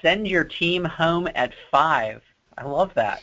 send 0.00 0.26
your 0.26 0.44
team 0.44 0.84
home 0.84 1.28
at 1.34 1.52
five. 1.70 2.22
I 2.56 2.64
love 2.64 2.94
that. 2.94 3.20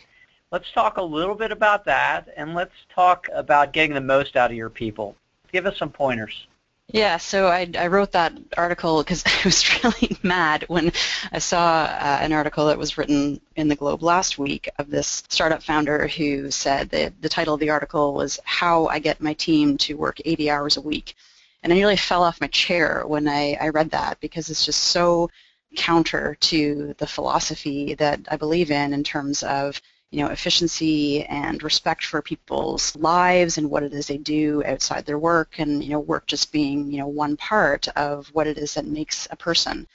Let's 0.51 0.72
talk 0.72 0.98
a 0.98 1.03
little 1.03 1.33
bit 1.33 1.51
about 1.51 1.83
that, 1.86 2.27
and 2.38 2.53
let's 2.53 2.75
talk 2.93 3.27
about 3.33 3.74
getting 3.74 3.95
the 3.95 4.01
most 4.01 4.36
out 4.36 4.51
of 4.51 4.57
your 4.57 4.69
people 4.69 5.15
give 5.53 5.65
us 5.65 5.77
some 5.77 5.91
pointers. 5.91 6.48
Yeah, 6.89 7.15
so 7.17 7.48
I, 7.48 7.69
I 7.77 7.88
wrote 7.88 8.12
that 8.12 8.33
article 8.57 9.01
because 9.01 9.24
I 9.25 9.41
was 9.45 9.83
really 9.83 10.17
mad 10.24 10.65
when 10.67 10.91
I 11.31 11.39
saw 11.39 11.83
uh, 11.86 12.19
an 12.22 12.33
article 12.33 12.65
that 12.67 12.77
was 12.77 12.98
written 12.98 13.39
in 13.55 13.69
the 13.69 13.75
Globe 13.75 14.03
last 14.03 14.38
week 14.38 14.69
of 14.77 14.89
this 14.89 15.24
startup 15.29 15.63
founder 15.63 16.07
who 16.07 16.51
said 16.51 16.89
that 16.89 17.22
the 17.22 17.29
title 17.29 17.53
of 17.53 17.62
the 17.62 17.69
article 17.69 18.13
was 18.13 18.39
How 18.43 18.88
I 18.88 19.00
Get 19.00 19.22
My 19.22 19.33
Team 19.33 19.77
to 19.79 19.95
Work 19.95 20.19
80 20.25 20.50
Hours 20.50 20.77
a 20.77 20.81
Week. 20.81 21.15
And 21.62 21.72
I 21.72 21.75
nearly 21.77 21.95
fell 21.95 22.24
off 22.24 22.41
my 22.41 22.48
chair 22.48 23.03
when 23.07 23.29
I, 23.29 23.57
I 23.62 23.69
read 23.69 23.91
that 23.91 24.19
because 24.19 24.50
it's 24.50 24.65
just 24.65 24.83
so 24.83 25.29
counter 25.77 26.36
to 26.41 26.93
the 26.98 27.07
philosophy 27.07 27.95
that 27.95 28.19
I 28.29 28.36
believe 28.36 28.69
in 28.69 28.93
in 28.93 29.03
terms 29.03 29.43
of 29.43 29.81
you 30.13 30.24
know, 30.24 30.29
efficiency 30.29 31.25
and 31.25 31.63
respect 31.63 32.05
for 32.05 32.22
people's 32.22 32.96
lives 32.96 33.58
and 33.58 33.67
what 33.67 33.82
it 33.82 33.93
is 33.93 34.05
they 34.05 34.17
do 34.17 34.63
outside 34.63 35.05
their 35.05 35.17
work 35.17 35.58
and, 35.58 35.84
you 35.84 35.89
know, 35.89 36.00
work 36.00 36.27
just 36.27 36.51
being, 36.51 36.91
you 36.91 37.00
know, 37.00 37.08
one 37.08 37.36
part 37.36 37.88
of 37.89 38.27
what 38.27 38.46
it 38.46 38.60
is 38.60 38.75
that 38.75 38.86
makes 38.86 39.27
a 39.32 39.36
person. 39.36 39.88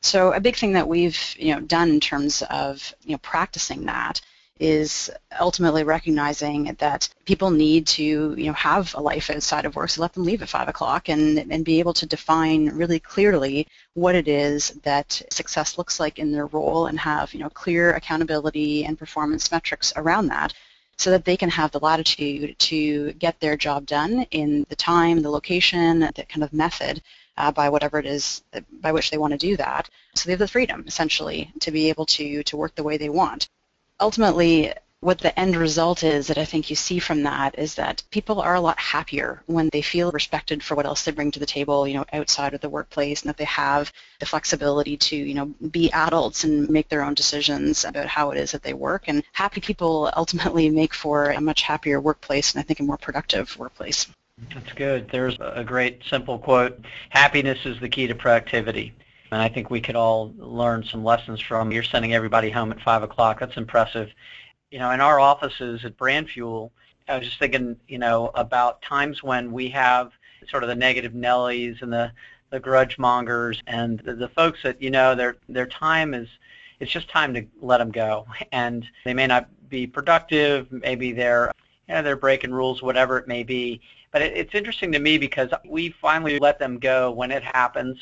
So 0.00 0.32
a 0.32 0.40
big 0.40 0.56
thing 0.56 0.72
that 0.72 0.88
we've, 0.88 1.20
you 1.38 1.54
know, 1.54 1.60
done 1.60 1.90
in 1.90 2.00
terms 2.00 2.42
of, 2.48 2.94
you 3.02 3.12
know, 3.12 3.18
practicing 3.18 3.84
that 3.84 4.22
is 4.60 5.10
ultimately 5.40 5.84
recognizing 5.84 6.64
that 6.78 7.08
people 7.24 7.50
need 7.50 7.86
to 7.86 8.34
you 8.36 8.46
know 8.46 8.52
have 8.52 8.94
a 8.94 9.00
life 9.00 9.30
outside 9.30 9.64
of 9.64 9.76
work 9.76 9.90
so 9.90 10.00
let 10.00 10.12
them 10.12 10.24
leave 10.24 10.42
at 10.42 10.48
five 10.48 10.68
o'clock 10.68 11.08
and 11.08 11.38
and 11.52 11.64
be 11.64 11.78
able 11.78 11.94
to 11.94 12.06
define 12.06 12.68
really 12.70 12.98
clearly 12.98 13.66
what 13.94 14.14
it 14.14 14.28
is 14.28 14.70
that 14.82 15.22
success 15.30 15.78
looks 15.78 16.00
like 16.00 16.18
in 16.18 16.32
their 16.32 16.46
role 16.46 16.86
and 16.86 16.98
have 16.98 17.32
you 17.32 17.40
know 17.40 17.50
clear 17.50 17.92
accountability 17.92 18.84
and 18.84 18.98
performance 18.98 19.50
metrics 19.50 19.92
around 19.96 20.26
that 20.28 20.52
so 20.98 21.10
that 21.10 21.24
they 21.24 21.36
can 21.36 21.48
have 21.48 21.70
the 21.70 21.78
latitude 21.78 22.58
to 22.58 23.12
get 23.12 23.38
their 23.38 23.56
job 23.56 23.86
done 23.86 24.26
in 24.32 24.66
the 24.68 24.74
time, 24.74 25.22
the 25.22 25.30
location, 25.30 26.00
the 26.00 26.26
kind 26.28 26.42
of 26.42 26.52
method 26.52 27.00
uh, 27.36 27.52
by 27.52 27.68
whatever 27.68 28.00
it 28.00 28.06
is 28.06 28.42
by 28.80 28.90
which 28.90 29.10
they 29.10 29.16
want 29.16 29.32
to 29.32 29.38
do 29.38 29.56
that. 29.56 29.88
So 30.16 30.26
they 30.26 30.32
have 30.32 30.40
the 30.40 30.48
freedom, 30.48 30.82
essentially, 30.88 31.52
to 31.60 31.70
be 31.70 31.88
able 31.88 32.04
to, 32.06 32.42
to 32.42 32.56
work 32.56 32.74
the 32.74 32.82
way 32.82 32.96
they 32.96 33.08
want 33.08 33.48
ultimately 34.00 34.72
what 35.00 35.18
the 35.18 35.38
end 35.38 35.54
result 35.54 36.02
is 36.02 36.26
that 36.26 36.38
I 36.38 36.44
think 36.44 36.70
you 36.70 36.76
see 36.76 36.98
from 36.98 37.22
that 37.22 37.56
is 37.56 37.76
that 37.76 38.02
people 38.10 38.40
are 38.40 38.56
a 38.56 38.60
lot 38.60 38.80
happier 38.80 39.42
when 39.46 39.68
they 39.72 39.80
feel 39.80 40.10
respected 40.10 40.60
for 40.60 40.74
what 40.74 40.86
else 40.86 41.04
they 41.04 41.12
bring 41.12 41.30
to 41.30 41.38
the 41.38 41.46
table, 41.46 41.86
you 41.86 41.94
know, 41.94 42.04
outside 42.12 42.52
of 42.52 42.60
the 42.60 42.68
workplace, 42.68 43.22
and 43.22 43.28
that 43.28 43.36
they 43.36 43.44
have 43.44 43.92
the 44.18 44.26
flexibility 44.26 44.96
to, 44.96 45.16
you 45.16 45.34
know, 45.34 45.46
be 45.70 45.88
adults 45.92 46.42
and 46.42 46.68
make 46.68 46.88
their 46.88 47.04
own 47.04 47.14
decisions 47.14 47.84
about 47.84 48.06
how 48.06 48.32
it 48.32 48.38
is 48.38 48.50
that 48.50 48.64
they 48.64 48.74
work. 48.74 49.04
And 49.06 49.22
happy 49.32 49.60
people 49.60 50.10
ultimately 50.16 50.68
make 50.68 50.94
for 50.94 51.30
a 51.30 51.40
much 51.40 51.62
happier 51.62 52.00
workplace, 52.00 52.52
and 52.52 52.60
I 52.60 52.64
think 52.64 52.80
a 52.80 52.82
more 52.82 52.98
productive 52.98 53.56
workplace. 53.56 54.08
That's 54.52 54.72
good. 54.72 55.08
There's 55.10 55.36
a 55.40 55.62
great 55.64 56.02
simple 56.10 56.38
quote: 56.38 56.84
"Happiness 57.10 57.58
is 57.64 57.78
the 57.78 57.88
key 57.88 58.08
to 58.08 58.16
productivity." 58.16 58.94
And 59.30 59.42
I 59.42 59.48
think 59.48 59.70
we 59.70 59.80
could 59.80 59.96
all 59.96 60.32
learn 60.36 60.84
some 60.84 61.04
lessons 61.04 61.40
from 61.40 61.70
you're 61.70 61.82
sending 61.82 62.14
everybody 62.14 62.50
home 62.50 62.72
at 62.72 62.80
5 62.80 63.02
o'clock. 63.02 63.40
That's 63.40 63.56
impressive. 63.56 64.10
You 64.70 64.78
know, 64.78 64.90
in 64.90 65.00
our 65.00 65.20
offices 65.20 65.84
at 65.84 65.96
Brand 65.96 66.30
Fuel, 66.30 66.72
I 67.08 67.18
was 67.18 67.26
just 67.26 67.38
thinking, 67.38 67.76
you 67.88 67.98
know, 67.98 68.30
about 68.34 68.82
times 68.82 69.22
when 69.22 69.52
we 69.52 69.68
have 69.70 70.12
sort 70.48 70.62
of 70.62 70.68
the 70.68 70.74
negative 70.74 71.12
Nellies 71.12 71.82
and 71.82 71.92
the, 71.92 72.12
the 72.50 72.60
grudge 72.60 72.98
mongers 72.98 73.62
and 73.66 73.98
the, 74.00 74.14
the 74.14 74.28
folks 74.28 74.60
that, 74.62 74.80
you 74.80 74.90
know, 74.90 75.14
their, 75.14 75.36
their 75.48 75.66
time 75.66 76.14
is, 76.14 76.28
it's 76.80 76.92
just 76.92 77.08
time 77.10 77.34
to 77.34 77.46
let 77.60 77.78
them 77.78 77.90
go. 77.90 78.26
And 78.52 78.86
they 79.04 79.14
may 79.14 79.26
not 79.26 79.48
be 79.68 79.86
productive. 79.86 80.70
Maybe 80.70 81.12
they're, 81.12 81.52
you 81.86 81.94
know, 81.94 82.02
they're 82.02 82.16
breaking 82.16 82.52
rules, 82.52 82.82
whatever 82.82 83.18
it 83.18 83.28
may 83.28 83.42
be. 83.42 83.80
But 84.10 84.22
it, 84.22 84.36
it's 84.36 84.54
interesting 84.54 84.92
to 84.92 84.98
me 84.98 85.18
because 85.18 85.50
we 85.66 85.90
finally 86.00 86.38
let 86.38 86.58
them 86.58 86.78
go 86.78 87.10
when 87.10 87.30
it 87.30 87.42
happens 87.42 87.98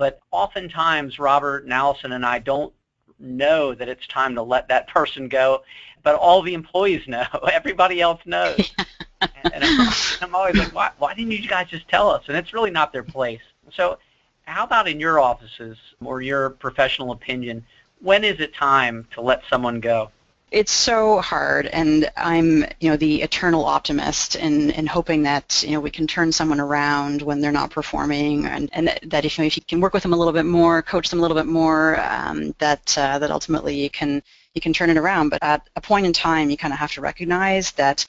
but 0.00 0.18
oftentimes 0.30 1.18
Robert 1.18 1.64
and 1.64 1.74
Allison 1.74 2.12
and 2.12 2.24
I 2.24 2.38
don't 2.38 2.72
know 3.18 3.74
that 3.74 3.86
it's 3.86 4.06
time 4.06 4.34
to 4.34 4.42
let 4.42 4.66
that 4.68 4.88
person 4.88 5.28
go, 5.28 5.62
but 6.02 6.14
all 6.14 6.40
the 6.40 6.54
employees 6.54 7.06
know. 7.06 7.26
Everybody 7.52 8.00
else 8.00 8.18
knows. 8.24 8.72
and, 9.20 9.52
and 9.52 9.62
I'm, 9.62 9.92
I'm, 10.22 10.34
always 10.34 10.56
like, 10.56 10.74
why, 10.74 10.90
why 10.96 11.12
didn't 11.12 11.32
you 11.32 11.46
guys 11.46 11.68
just 11.68 11.86
tell 11.86 12.08
us? 12.08 12.24
And 12.28 12.36
it's 12.38 12.54
really 12.54 12.70
not 12.70 12.94
their 12.94 13.02
place. 13.02 13.42
So 13.74 13.98
how 14.44 14.64
about 14.64 14.88
in 14.88 14.98
your 14.98 15.20
offices 15.20 15.76
or 16.02 16.22
your 16.22 16.48
professional 16.48 17.10
opinion, 17.10 17.62
when 18.00 18.24
is 18.24 18.40
it 18.40 18.54
time 18.54 19.06
to 19.12 19.20
let 19.20 19.42
someone 19.50 19.80
go? 19.80 20.10
It's 20.50 20.72
so 20.72 21.20
hard 21.20 21.66
and 21.66 22.10
i'm 22.16 22.64
you 22.80 22.90
know 22.90 22.96
the 22.96 23.22
eternal 23.22 23.64
optimist 23.64 24.34
and 24.34 24.72
and 24.72 24.88
hoping 24.88 25.22
that 25.22 25.62
you 25.64 25.72
know 25.72 25.80
we 25.80 25.90
can 25.90 26.06
turn 26.06 26.32
someone 26.32 26.60
around 26.60 27.22
when 27.22 27.40
they're 27.40 27.52
not 27.52 27.70
performing 27.70 28.46
and, 28.46 28.68
and 28.72 28.98
that 29.04 29.24
if, 29.24 29.38
you 29.38 29.42
know, 29.42 29.46
if 29.46 29.56
you 29.56 29.62
can 29.62 29.80
work 29.80 29.94
with 29.94 30.02
them 30.02 30.12
a 30.12 30.16
little 30.16 30.32
bit 30.32 30.46
more 30.46 30.82
coach 30.82 31.08
them 31.08 31.20
a 31.20 31.22
little 31.22 31.36
bit 31.36 31.46
more 31.46 32.00
um, 32.00 32.54
that 32.58 32.96
uh, 32.98 33.18
that 33.18 33.30
ultimately 33.30 33.80
you 33.80 33.90
can 33.90 34.22
you 34.54 34.60
can 34.60 34.72
turn 34.72 34.90
it 34.90 34.96
around. 34.96 35.28
But 35.28 35.42
at 35.42 35.68
a 35.76 35.80
point 35.80 36.06
in 36.06 36.12
time 36.12 36.50
you 36.50 36.56
kind 36.56 36.72
of 36.72 36.78
have 36.78 36.92
to 36.92 37.00
recognize 37.00 37.72
that 37.72 38.06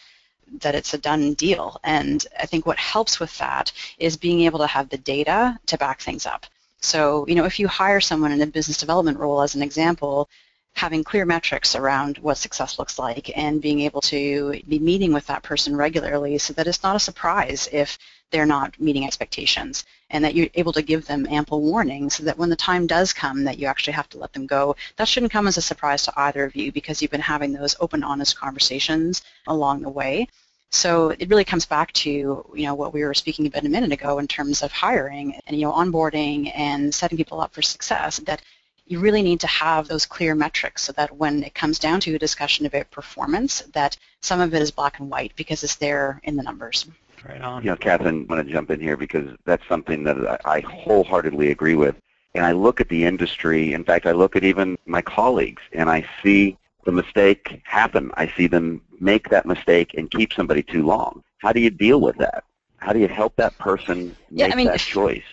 that 0.60 0.76
it's 0.76 0.94
a 0.94 0.98
done 0.98 1.34
deal. 1.36 1.80
And 1.84 2.26
i 2.40 2.46
think 2.46 2.66
what 2.66 2.78
helps 2.78 3.20
with 3.20 3.38
that 3.38 3.72
is 4.00 4.18
being 4.18 4.42
able 4.42 4.60
to 4.60 4.68
have 4.68 4.90
the 4.90 4.98
data 4.98 5.58
to 5.68 5.78
back 5.78 6.02
things 6.02 6.26
up. 6.26 6.46
So 6.80 7.26
you 7.28 7.36
know 7.36 7.46
if 7.46 7.60
you 7.60 7.68
hire 7.68 8.02
someone 8.02 8.32
in 8.32 8.42
a 8.42 8.48
business 8.48 8.78
development 8.78 9.20
role 9.20 9.42
as 9.42 9.56
an 9.56 9.62
example 9.62 10.30
having 10.76 11.04
clear 11.04 11.26
metrics 11.26 11.76
around 11.76 12.18
what 12.20 12.38
success 12.38 12.80
looks 12.80 12.98
like 12.98 13.30
and 13.38 13.62
being 13.62 13.82
able 13.82 14.02
to 14.02 14.60
be 14.68 14.80
meeting 14.80 15.14
with 15.14 15.28
that 15.28 15.44
person 15.44 15.76
regularly 15.76 16.38
so 16.38 16.54
that 16.54 16.68
it's 16.68 16.84
not 16.84 16.96
a 16.96 17.00
surprise 17.00 17.70
if 17.72 18.00
they're 18.32 18.46
not 18.46 18.80
meeting 18.80 19.06
expectations 19.06 19.86
and 20.10 20.24
that 20.24 20.34
you're 20.34 20.48
able 20.56 20.74
to 20.74 20.82
give 20.82 21.06
them 21.06 21.28
ample 21.30 21.62
warning 21.62 22.10
so 22.10 22.24
that 22.24 22.38
when 22.38 22.50
the 22.50 22.56
time 22.56 22.88
does 22.88 23.14
come 23.14 23.44
that 23.44 23.60
you 23.60 23.68
actually 23.68 23.94
have 23.94 24.10
to 24.10 24.18
let 24.18 24.34
them 24.34 24.48
go, 24.48 24.76
that 24.96 25.08
shouldn't 25.08 25.32
come 25.32 25.48
as 25.48 25.58
a 25.58 25.62
surprise 25.62 26.04
to 26.04 26.14
either 26.18 26.46
of 26.46 26.56
you 26.56 26.72
because 26.72 27.02
you've 27.02 27.12
been 27.12 27.22
having 27.22 27.54
those 27.54 27.76
open, 27.80 28.04
honest 28.04 28.38
conversations 28.38 29.22
along 29.48 29.82
the 29.82 29.90
way. 29.90 30.28
So 30.72 31.10
it 31.10 31.30
really 31.30 31.44
comes 31.44 31.66
back 31.66 31.92
to 31.94 32.10
you 32.10 32.64
know 32.64 32.74
what 32.74 32.94
we 32.94 33.04
were 33.04 33.14
speaking 33.14 33.46
about 33.46 33.66
a 33.66 33.70
minute 33.70 33.92
ago 33.92 34.20
in 34.20 34.28
terms 34.28 34.64
of 34.64 34.72
hiring 34.72 35.38
and 35.46 35.58
you 35.58 35.64
know 35.64 35.74
onboarding 35.74 36.50
and 36.56 36.96
setting 36.96 37.18
people 37.18 37.42
up 37.42 37.54
for 37.54 37.62
success. 37.62 38.18
That 38.20 38.42
you 38.92 39.00
really 39.00 39.22
need 39.22 39.40
to 39.40 39.48
have 39.48 39.88
those 39.88 40.06
clear 40.06 40.36
metrics 40.36 40.84
so 40.84 40.92
that 40.94 41.16
when 41.16 41.44
it 41.44 41.56
comes 41.56 41.80
down 41.80 42.02
to 42.02 42.14
a 42.14 42.20
discussion 42.20 42.66
about 42.66 42.92
performance, 42.92 43.62
that 43.74 43.98
some 44.20 44.42
of 44.42 44.54
it 44.54 44.62
is 44.62 44.70
black 44.70 45.00
and 45.00 45.10
white 45.10 45.34
because 45.38 45.64
it's 45.64 45.76
there 45.76 46.20
in 46.24 46.36
the 46.36 46.44
numbers. 46.44 46.86
Right 47.28 47.42
on. 47.42 47.64
You 47.64 47.70
know, 47.70 47.78
Catherine, 47.78 48.28
I 48.30 48.34
want 48.34 48.46
to 48.46 48.54
jump 48.54 48.70
in 48.70 48.82
here 48.82 48.98
because 48.98 49.30
that's 49.46 49.66
something 49.70 50.04
that 50.04 50.46
I 50.46 50.60
wholeheartedly 50.60 51.52
agree 51.52 51.76
with. 51.76 51.96
And 52.36 52.46
I 52.46 52.52
look 52.52 52.82
at 52.82 52.90
the 52.90 53.06
industry, 53.06 53.74
in 53.74 53.84
fact, 53.84 54.06
I 54.06 54.12
look 54.12 54.36
at 54.36 54.44
even 54.44 54.78
my 54.86 55.02
colleagues, 55.02 55.62
and 55.74 55.90
I 55.90 56.06
see 56.22 56.58
the 56.86 56.92
mistake 56.92 57.62
happen. 57.64 58.12
I 58.16 58.28
see 58.28 58.48
them 58.48 58.82
make 59.00 59.30
that 59.30 59.46
mistake 59.46 59.94
and 59.94 60.12
keep 60.12 60.34
somebody 60.34 60.64
too 60.64 60.86
long. 60.86 61.24
How 61.38 61.54
do 61.54 61.60
you 61.60 61.70
deal 61.70 62.02
with 62.02 62.18
that? 62.18 62.44
How 62.78 62.94
do 62.94 63.00
you 63.00 63.08
help 63.08 63.36
that 63.38 63.58
person 63.58 64.16
make 64.32 64.40
yeah, 64.40 64.50
I 64.52 64.56
mean, 64.56 64.68
that 64.68 64.80
choice? 64.80 65.24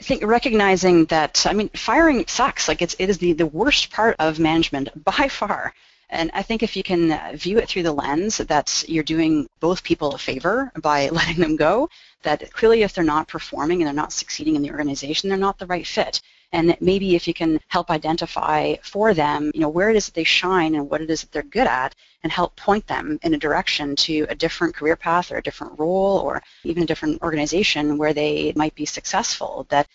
I 0.00 0.04
think 0.04 0.24
recognizing 0.24 1.04
that 1.06 1.46
I 1.46 1.52
mean 1.52 1.68
firing 1.70 2.26
sucks. 2.26 2.68
Like 2.68 2.82
it's 2.82 2.96
it 2.98 3.08
is 3.08 3.18
the, 3.18 3.32
the 3.32 3.46
worst 3.46 3.90
part 3.90 4.16
of 4.18 4.38
management 4.38 4.88
by 5.04 5.28
far. 5.28 5.72
And 6.10 6.30
I 6.34 6.42
think 6.42 6.62
if 6.62 6.76
you 6.76 6.82
can 6.82 7.12
uh, 7.12 7.32
view 7.34 7.58
it 7.58 7.68
through 7.68 7.84
the 7.84 7.92
lens 7.92 8.36
that 8.38 8.84
you're 8.86 9.02
doing 9.02 9.48
both 9.60 9.82
people 9.82 10.14
a 10.14 10.18
favor 10.18 10.70
by 10.80 11.08
letting 11.18 11.40
them 11.40 11.56
go, 11.56 11.88
that 12.22 12.52
clearly 12.52 12.82
if 12.82 12.92
they're 12.92 13.04
not 13.04 13.28
performing 13.28 13.80
and 13.80 13.86
they're 13.86 13.94
not 13.94 14.12
succeeding 14.12 14.56
in 14.56 14.62
the 14.62 14.70
organization, 14.70 15.28
they're 15.28 15.38
not 15.38 15.58
the 15.58 15.66
right 15.66 15.86
fit. 15.86 16.20
And 16.54 16.76
maybe 16.80 17.16
if 17.16 17.26
you 17.26 17.34
can 17.34 17.60
help 17.66 17.90
identify 17.90 18.76
for 18.80 19.12
them, 19.12 19.50
you 19.52 19.60
know, 19.60 19.68
where 19.68 19.90
it 19.90 19.96
is 19.96 20.06
that 20.06 20.14
they 20.14 20.22
shine 20.22 20.76
and 20.76 20.88
what 20.88 21.00
it 21.00 21.10
is 21.10 21.22
that 21.22 21.32
they're 21.32 21.42
good 21.42 21.66
at 21.66 21.96
and 22.22 22.30
help 22.30 22.54
point 22.54 22.86
them 22.86 23.18
in 23.22 23.34
a 23.34 23.38
direction 23.38 23.96
to 23.96 24.24
a 24.28 24.36
different 24.36 24.72
career 24.72 24.94
path 24.94 25.32
or 25.32 25.38
a 25.38 25.42
different 25.42 25.76
role 25.80 26.18
or 26.18 26.40
even 26.62 26.84
a 26.84 26.86
different 26.86 27.20
organization 27.22 27.98
where 27.98 28.14
they 28.14 28.52
might 28.54 28.72
be 28.76 28.86
successful, 28.86 29.66
that 29.68 29.88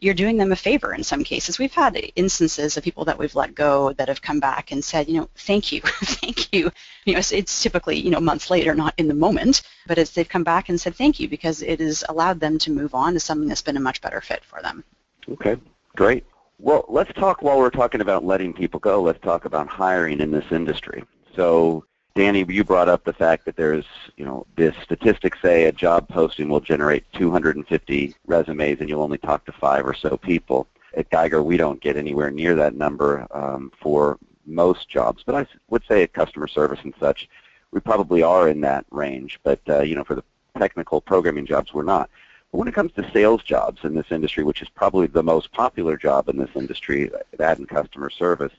you're 0.00 0.14
doing 0.14 0.36
them 0.36 0.52
a 0.52 0.56
favor 0.56 0.94
in 0.94 1.02
some 1.02 1.24
cases. 1.24 1.58
We've 1.58 1.74
had 1.74 1.98
instances 2.14 2.76
of 2.76 2.84
people 2.84 3.04
that 3.06 3.18
we've 3.18 3.34
let 3.34 3.52
go 3.56 3.92
that 3.94 4.06
have 4.06 4.22
come 4.22 4.38
back 4.38 4.70
and 4.70 4.84
said, 4.84 5.08
you 5.08 5.14
know, 5.14 5.28
thank 5.34 5.72
you, 5.72 5.80
thank 6.20 6.52
you. 6.52 6.70
You 7.06 7.14
know, 7.14 7.18
it's, 7.18 7.32
it's, 7.32 7.60
typically, 7.60 7.98
you 7.98 8.10
know, 8.10 8.20
months 8.20 8.50
later, 8.50 8.72
not 8.76 8.94
in 8.98 9.08
the 9.08 9.14
moment, 9.14 9.62
but 9.88 9.98
it's 9.98 10.12
they've 10.12 10.28
come 10.28 10.44
back 10.44 10.68
and 10.68 10.80
said 10.80 10.94
thank 10.94 11.18
you 11.18 11.28
because 11.28 11.60
it 11.60 11.80
has 11.80 12.04
allowed 12.08 12.38
them 12.38 12.56
to 12.60 12.70
move 12.70 12.94
on 12.94 13.14
to 13.14 13.20
something 13.20 13.48
that's 13.48 13.62
been 13.62 13.76
a 13.76 13.80
much 13.88 14.00
better 14.00 14.20
fit 14.20 14.44
for 14.44 14.62
them. 14.62 14.84
Okay, 15.28 15.56
great. 15.96 16.24
Well, 16.58 16.84
let's 16.88 17.12
talk 17.14 17.42
while 17.42 17.58
we're 17.58 17.70
talking 17.70 18.00
about 18.00 18.24
letting 18.24 18.52
people 18.52 18.80
go, 18.80 19.02
let's 19.02 19.20
talk 19.20 19.44
about 19.44 19.68
hiring 19.68 20.20
in 20.20 20.30
this 20.30 20.44
industry. 20.50 21.04
So 21.34 21.84
Danny, 22.14 22.44
you 22.48 22.62
brought 22.62 22.88
up 22.88 23.02
the 23.02 23.12
fact 23.12 23.44
that 23.44 23.56
there's, 23.56 23.84
you 24.16 24.24
know, 24.24 24.46
the 24.56 24.72
statistics 24.84 25.38
say 25.42 25.64
a 25.64 25.72
job 25.72 26.08
posting 26.08 26.48
will 26.48 26.60
generate 26.60 27.10
250 27.12 28.14
resumes 28.26 28.78
and 28.78 28.88
you'll 28.88 29.02
only 29.02 29.18
talk 29.18 29.44
to 29.46 29.52
five 29.52 29.84
or 29.84 29.94
so 29.94 30.16
people. 30.16 30.68
At 30.96 31.10
Geiger, 31.10 31.42
we 31.42 31.56
don't 31.56 31.80
get 31.80 31.96
anywhere 31.96 32.30
near 32.30 32.54
that 32.54 32.76
number 32.76 33.26
um, 33.32 33.72
for 33.80 34.16
most 34.46 34.88
jobs, 34.88 35.24
but 35.26 35.34
I 35.34 35.46
would 35.70 35.82
say 35.88 36.04
at 36.04 36.12
customer 36.12 36.46
service 36.46 36.78
and 36.84 36.94
such, 37.00 37.28
we 37.72 37.80
probably 37.80 38.22
are 38.22 38.48
in 38.48 38.60
that 38.60 38.86
range. 38.92 39.40
But, 39.42 39.60
uh, 39.68 39.82
you 39.82 39.96
know, 39.96 40.04
for 40.04 40.14
the 40.14 40.22
technical 40.56 41.00
programming 41.00 41.46
jobs, 41.46 41.74
we're 41.74 41.82
not. 41.82 42.08
But 42.54 42.58
when 42.60 42.68
it 42.68 42.74
comes 42.74 42.92
to 42.92 43.10
sales 43.10 43.42
jobs 43.42 43.80
in 43.82 43.96
this 43.96 44.12
industry, 44.12 44.44
which 44.44 44.62
is 44.62 44.68
probably 44.68 45.08
the 45.08 45.24
most 45.24 45.50
popular 45.50 45.96
job 45.96 46.28
in 46.28 46.36
this 46.36 46.54
industry, 46.54 47.10
that 47.36 47.58
and 47.58 47.68
customer 47.68 48.10
service, 48.10 48.52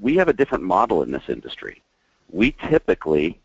we 0.00 0.16
have 0.16 0.28
a 0.28 0.32
different 0.32 0.64
model 0.64 1.02
in 1.02 1.10
this 1.10 1.28
industry 1.28 1.82
we 2.30 2.52
typically, 2.52 3.38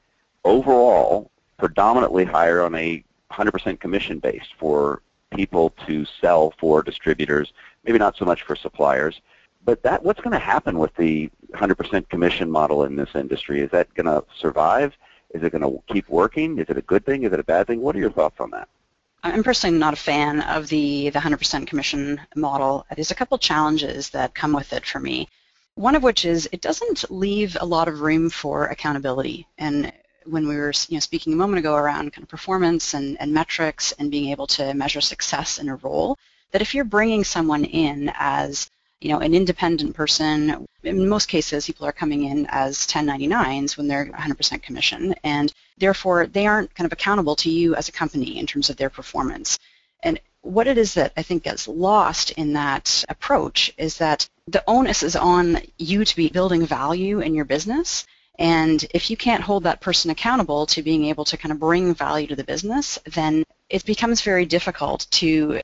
overall, 0.45 1.29
predominantly 1.57 2.23
hire 2.23 2.61
on 2.61 2.73
a 2.73 3.03
100% 3.33 3.81
commission 3.81 4.19
base 4.19 4.47
for 4.57 5.01
people 5.29 5.71
to 5.85 6.05
sell 6.21 6.53
for 6.57 6.81
distributors, 6.81 7.51
maybe 7.83 7.99
not 7.99 8.15
so 8.15 8.23
much 8.23 8.43
for 8.43 8.55
suppliers. 8.55 9.19
But 9.65 9.83
that, 9.83 10.03
what's 10.05 10.21
going 10.21 10.31
to 10.31 10.39
happen 10.39 10.79
with 10.79 10.95
the 10.95 11.29
100% 11.53 12.07
commission 12.07 12.49
model 12.49 12.85
in 12.85 12.95
this 12.95 13.13
industry? 13.13 13.59
Is 13.59 13.71
that 13.71 13.93
going 13.93 14.05
to 14.05 14.23
survive? 14.39 14.93
Is 15.33 15.43
it 15.43 15.51
going 15.51 15.61
to 15.63 15.93
keep 15.93 16.07
working? 16.07 16.59
Is 16.59 16.69
it 16.69 16.77
a 16.77 16.81
good 16.81 17.05
thing? 17.05 17.23
Is 17.23 17.33
it 17.33 17.41
a 17.41 17.43
bad 17.43 17.67
thing? 17.67 17.81
What 17.81 17.93
are 17.97 17.99
your 17.99 18.11
thoughts 18.11 18.39
on 18.39 18.51
that? 18.51 18.69
I'm 19.23 19.43
personally 19.43 19.77
not 19.77 19.93
a 19.93 19.97
fan 19.97 20.41
of 20.41 20.67
the, 20.67 21.09
the 21.09 21.19
100% 21.19 21.67
commission 21.67 22.19
model. 22.35 22.85
There's 22.95 23.11
a 23.11 23.15
couple 23.15 23.37
challenges 23.37 24.09
that 24.09 24.33
come 24.33 24.53
with 24.53 24.73
it 24.73 24.85
for 24.85 24.99
me. 24.99 25.27
One 25.75 25.95
of 25.95 26.03
which 26.03 26.25
is 26.25 26.49
it 26.51 26.61
doesn't 26.61 27.11
leave 27.11 27.55
a 27.59 27.65
lot 27.65 27.87
of 27.87 28.01
room 28.01 28.29
for 28.29 28.65
accountability. 28.65 29.47
And 29.57 29.93
when 30.25 30.47
we 30.47 30.55
were 30.55 30.73
you 30.87 30.95
know, 30.95 30.99
speaking 30.99 31.33
a 31.33 31.37
moment 31.37 31.59
ago 31.59 31.75
around 31.75 32.13
kind 32.13 32.23
of 32.23 32.29
performance 32.29 32.93
and, 32.93 33.19
and 33.19 33.31
metrics 33.31 33.91
and 33.93 34.11
being 34.11 34.31
able 34.31 34.47
to 34.47 34.73
measure 34.73 35.01
success 35.01 35.59
in 35.59 35.69
a 35.69 35.75
role, 35.75 36.17
that 36.51 36.61
if 36.61 36.73
you're 36.73 36.83
bringing 36.83 37.23
someone 37.23 37.63
in 37.63 38.11
as 38.15 38.69
you 39.01 39.09
know, 39.09 39.19
an 39.19 39.33
independent 39.33 39.95
person, 39.95 40.67
in 40.83 41.09
most 41.09 41.27
cases 41.27 41.65
people 41.65 41.87
are 41.87 41.91
coming 41.91 42.25
in 42.25 42.45
as 42.49 42.85
1099s 42.85 43.75
when 43.75 43.87
they're 43.87 44.05
100% 44.05 44.61
commission, 44.61 45.15
and 45.23 45.51
therefore 45.79 46.27
they 46.27 46.45
aren't 46.45 46.73
kind 46.75 46.85
of 46.85 46.93
accountable 46.93 47.35
to 47.35 47.49
you 47.49 47.75
as 47.75 47.89
a 47.89 47.91
company 47.91 48.37
in 48.37 48.45
terms 48.45 48.69
of 48.69 48.77
their 48.77 48.91
performance. 48.91 49.57
And 50.03 50.19
what 50.41 50.67
it 50.67 50.77
is 50.77 50.93
that 50.93 51.13
I 51.17 51.23
think 51.23 51.43
gets 51.43 51.67
lost 51.67 52.31
in 52.31 52.53
that 52.53 53.03
approach 53.09 53.73
is 53.77 53.97
that 53.97 54.29
the 54.47 54.63
onus 54.67 55.01
is 55.01 55.15
on 55.15 55.59
you 55.77 56.05
to 56.05 56.15
be 56.15 56.29
building 56.29 56.65
value 56.65 57.21
in 57.21 57.33
your 57.33 57.45
business. 57.45 58.05
And 58.37 58.83
if 58.93 59.09
you 59.09 59.17
can't 59.17 59.43
hold 59.43 59.63
that 59.63 59.81
person 59.81 60.09
accountable 60.09 60.65
to 60.67 60.81
being 60.81 61.05
able 61.05 61.25
to 61.25 61.37
kind 61.37 61.51
of 61.51 61.59
bring 61.59 61.93
value 61.93 62.27
to 62.27 62.35
the 62.35 62.43
business, 62.43 62.99
then 63.05 63.43
it 63.69 63.85
becomes 63.85 64.21
very 64.21 64.45
difficult 64.45 65.07
to, 65.11 65.61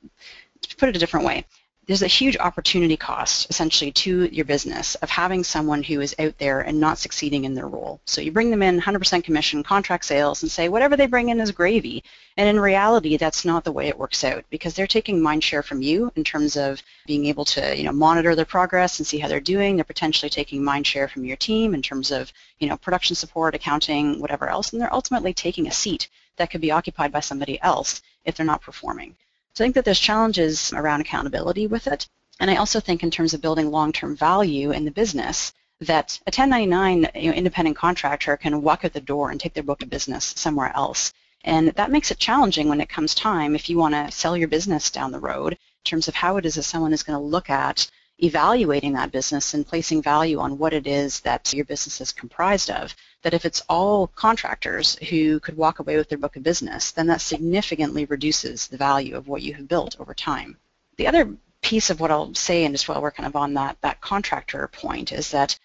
to 0.62 0.76
put 0.76 0.88
it 0.88 0.96
a 0.96 1.00
different 1.00 1.26
way 1.26 1.44
there's 1.88 2.02
a 2.02 2.06
huge 2.06 2.36
opportunity 2.36 2.98
cost 2.98 3.48
essentially 3.48 3.90
to 3.90 4.26
your 4.26 4.44
business 4.44 4.94
of 4.96 5.08
having 5.08 5.42
someone 5.42 5.82
who 5.82 6.02
is 6.02 6.14
out 6.18 6.36
there 6.36 6.60
and 6.60 6.78
not 6.78 6.98
succeeding 6.98 7.46
in 7.46 7.54
their 7.54 7.66
role. 7.66 7.98
So 8.04 8.20
you 8.20 8.30
bring 8.30 8.50
them 8.50 8.62
in 8.62 8.78
100% 8.78 9.24
commission, 9.24 9.62
contract 9.62 10.04
sales, 10.04 10.42
and 10.42 10.52
say 10.52 10.68
whatever 10.68 10.98
they 10.98 11.06
bring 11.06 11.30
in 11.30 11.40
is 11.40 11.50
gravy. 11.50 12.04
And 12.36 12.46
in 12.46 12.60
reality, 12.60 13.16
that's 13.16 13.46
not 13.46 13.64
the 13.64 13.72
way 13.72 13.88
it 13.88 13.98
works 13.98 14.22
out 14.22 14.44
because 14.50 14.74
they're 14.74 14.86
taking 14.86 15.22
mind 15.22 15.42
share 15.42 15.62
from 15.62 15.80
you 15.80 16.12
in 16.14 16.24
terms 16.24 16.58
of 16.58 16.82
being 17.06 17.24
able 17.24 17.46
to 17.46 17.74
you 17.74 17.84
know, 17.84 17.92
monitor 17.92 18.34
their 18.34 18.44
progress 18.44 18.98
and 18.98 19.06
see 19.06 19.18
how 19.18 19.26
they're 19.26 19.40
doing. 19.40 19.76
They're 19.76 19.84
potentially 19.84 20.28
taking 20.28 20.62
mind 20.62 20.86
share 20.86 21.08
from 21.08 21.24
your 21.24 21.38
team 21.38 21.74
in 21.74 21.80
terms 21.80 22.10
of 22.10 22.30
you 22.58 22.68
know, 22.68 22.76
production 22.76 23.16
support, 23.16 23.54
accounting, 23.54 24.20
whatever 24.20 24.50
else. 24.50 24.74
And 24.74 24.82
they're 24.82 24.92
ultimately 24.92 25.32
taking 25.32 25.66
a 25.66 25.72
seat 25.72 26.10
that 26.36 26.50
could 26.50 26.60
be 26.60 26.70
occupied 26.70 27.12
by 27.12 27.20
somebody 27.20 27.58
else 27.62 28.02
if 28.26 28.36
they're 28.36 28.44
not 28.44 28.60
performing. 28.60 29.16
So 29.54 29.64
I 29.64 29.66
think 29.66 29.74
that 29.74 29.84
there's 29.84 29.98
challenges 29.98 30.72
around 30.72 31.00
accountability 31.00 31.66
with 31.66 31.86
it. 31.86 32.08
And 32.40 32.50
I 32.50 32.56
also 32.56 32.80
think 32.80 33.02
in 33.02 33.10
terms 33.10 33.34
of 33.34 33.40
building 33.40 33.70
long-term 33.70 34.16
value 34.16 34.70
in 34.70 34.84
the 34.84 34.90
business, 34.90 35.52
that 35.80 36.18
a 36.26 36.30
1099 36.30 37.10
you 37.14 37.30
know, 37.30 37.36
independent 37.36 37.76
contractor 37.76 38.36
can 38.36 38.62
walk 38.62 38.84
out 38.84 38.92
the 38.92 39.00
door 39.00 39.30
and 39.30 39.40
take 39.40 39.54
their 39.54 39.62
book 39.62 39.82
of 39.82 39.90
business 39.90 40.34
somewhere 40.36 40.72
else. 40.74 41.12
And 41.44 41.68
that 41.68 41.90
makes 41.90 42.10
it 42.10 42.18
challenging 42.18 42.68
when 42.68 42.80
it 42.80 42.88
comes 42.88 43.14
time 43.14 43.54
if 43.54 43.70
you 43.70 43.78
want 43.78 43.94
to 43.94 44.10
sell 44.10 44.36
your 44.36 44.48
business 44.48 44.90
down 44.90 45.12
the 45.12 45.20
road 45.20 45.52
in 45.52 45.58
terms 45.84 46.08
of 46.08 46.16
how 46.16 46.36
it 46.36 46.46
is 46.46 46.56
that 46.56 46.64
someone 46.64 46.92
is 46.92 47.04
going 47.04 47.18
to 47.18 47.24
look 47.24 47.48
at 47.48 47.88
evaluating 48.18 48.94
that 48.94 49.12
business 49.12 49.54
and 49.54 49.66
placing 49.66 50.02
value 50.02 50.40
on 50.40 50.58
what 50.58 50.72
it 50.72 50.86
is 50.86 51.20
that 51.20 51.52
your 51.52 51.64
business 51.64 52.00
is 52.00 52.12
comprised 52.12 52.70
of, 52.70 52.94
that 53.22 53.34
if 53.34 53.44
it's 53.44 53.62
all 53.68 54.06
contractors 54.08 54.96
who 55.08 55.40
could 55.40 55.56
walk 55.56 55.78
away 55.78 55.96
with 55.96 56.08
their 56.08 56.18
book 56.18 56.36
of 56.36 56.42
business, 56.42 56.92
then 56.92 57.06
that 57.08 57.20
significantly 57.20 58.04
reduces 58.04 58.66
the 58.68 58.76
value 58.76 59.16
of 59.16 59.28
what 59.28 59.42
you 59.42 59.54
have 59.54 59.68
built 59.68 59.96
over 59.98 60.14
time. 60.14 60.56
The 60.96 61.08
other 61.08 61.36
piece 61.60 61.90
of 61.90 62.00
what 62.00 62.10
I'll 62.10 62.34
say, 62.34 62.64
and 62.64 62.74
just 62.74 62.88
while 62.88 63.02
we're 63.02 63.10
kind 63.10 63.26
of 63.26 63.36
on 63.36 63.54
that, 63.54 63.76
that 63.80 64.00
contractor 64.00 64.68
point, 64.68 65.12
is 65.12 65.30
that 65.32 65.58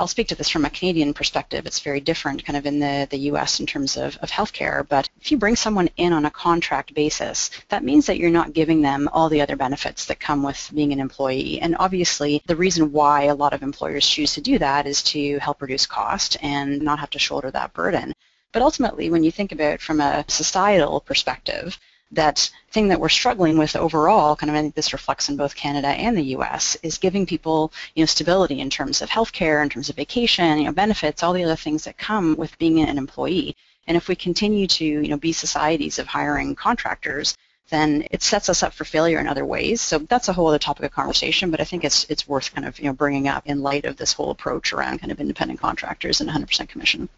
I'll 0.00 0.08
speak 0.08 0.28
to 0.28 0.34
this 0.34 0.48
from 0.48 0.64
a 0.64 0.70
Canadian 0.70 1.12
perspective. 1.12 1.66
It's 1.66 1.80
very 1.80 2.00
different 2.00 2.44
kind 2.44 2.56
of 2.56 2.64
in 2.64 2.78
the, 2.78 3.06
the 3.10 3.18
U.S. 3.30 3.60
in 3.60 3.66
terms 3.66 3.98
of, 3.98 4.16
of 4.18 4.30
healthcare. 4.30 4.86
But 4.88 5.10
if 5.20 5.30
you 5.30 5.36
bring 5.36 5.56
someone 5.56 5.90
in 5.98 6.14
on 6.14 6.24
a 6.24 6.30
contract 6.30 6.94
basis, 6.94 7.50
that 7.68 7.84
means 7.84 8.06
that 8.06 8.16
you're 8.16 8.30
not 8.30 8.54
giving 8.54 8.80
them 8.80 9.10
all 9.12 9.28
the 9.28 9.42
other 9.42 9.56
benefits 9.56 10.06
that 10.06 10.20
come 10.20 10.42
with 10.42 10.70
being 10.74 10.92
an 10.92 11.00
employee. 11.00 11.60
And 11.60 11.76
obviously, 11.78 12.42
the 12.46 12.56
reason 12.56 12.92
why 12.92 13.24
a 13.24 13.34
lot 13.34 13.52
of 13.52 13.62
employers 13.62 14.08
choose 14.08 14.32
to 14.34 14.40
do 14.40 14.58
that 14.58 14.86
is 14.86 15.02
to 15.04 15.38
help 15.38 15.60
reduce 15.60 15.84
cost 15.84 16.38
and 16.40 16.80
not 16.80 16.98
have 16.98 17.10
to 17.10 17.18
shoulder 17.18 17.50
that 17.50 17.74
burden. 17.74 18.14
But 18.52 18.62
ultimately, 18.62 19.10
when 19.10 19.22
you 19.22 19.30
think 19.30 19.52
about 19.52 19.74
it 19.74 19.82
from 19.82 20.00
a 20.00 20.24
societal 20.28 21.00
perspective, 21.00 21.78
that 22.12 22.50
thing 22.70 22.88
that 22.88 23.00
we're 23.00 23.08
struggling 23.08 23.58
with 23.58 23.76
overall, 23.76 24.34
kind 24.36 24.50
of 24.50 24.56
I 24.56 24.62
think 24.62 24.74
this 24.74 24.92
reflects 24.92 25.28
in 25.28 25.36
both 25.36 25.54
Canada 25.54 25.88
and 25.88 26.16
the 26.16 26.30
U.S., 26.36 26.76
is 26.82 26.98
giving 26.98 27.26
people 27.26 27.72
you 27.94 28.02
know 28.02 28.06
stability 28.06 28.60
in 28.60 28.70
terms 28.70 29.02
of 29.02 29.10
healthcare, 29.10 29.62
in 29.62 29.68
terms 29.68 29.88
of 29.90 29.96
vacation, 29.96 30.58
you 30.58 30.64
know 30.64 30.72
benefits, 30.72 31.22
all 31.22 31.32
the 31.32 31.44
other 31.44 31.56
things 31.56 31.84
that 31.84 31.98
come 31.98 32.34
with 32.36 32.58
being 32.58 32.80
an 32.80 32.98
employee. 32.98 33.56
And 33.86 33.96
if 33.96 34.08
we 34.08 34.16
continue 34.16 34.66
to 34.66 34.84
you 34.84 35.08
know 35.08 35.16
be 35.18 35.32
societies 35.32 35.98
of 35.98 36.06
hiring 36.06 36.54
contractors, 36.54 37.36
then 37.70 38.06
it 38.10 38.22
sets 38.22 38.48
us 38.48 38.62
up 38.62 38.72
for 38.72 38.84
failure 38.84 39.18
in 39.18 39.26
other 39.26 39.44
ways. 39.44 39.80
So 39.82 39.98
that's 39.98 40.28
a 40.28 40.32
whole 40.32 40.48
other 40.48 40.58
topic 40.58 40.86
of 40.86 40.92
conversation, 40.92 41.50
but 41.50 41.60
I 41.60 41.64
think 41.64 41.84
it's 41.84 42.06
it's 42.08 42.26
worth 42.26 42.54
kind 42.54 42.66
of 42.66 42.78
you 42.78 42.86
know 42.86 42.94
bringing 42.94 43.28
up 43.28 43.46
in 43.46 43.62
light 43.62 43.84
of 43.84 43.96
this 43.96 44.14
whole 44.14 44.30
approach 44.30 44.72
around 44.72 45.00
kind 45.00 45.12
of 45.12 45.20
independent 45.20 45.60
contractors 45.60 46.20
and 46.20 46.30
100% 46.30 46.68
commission 46.68 47.08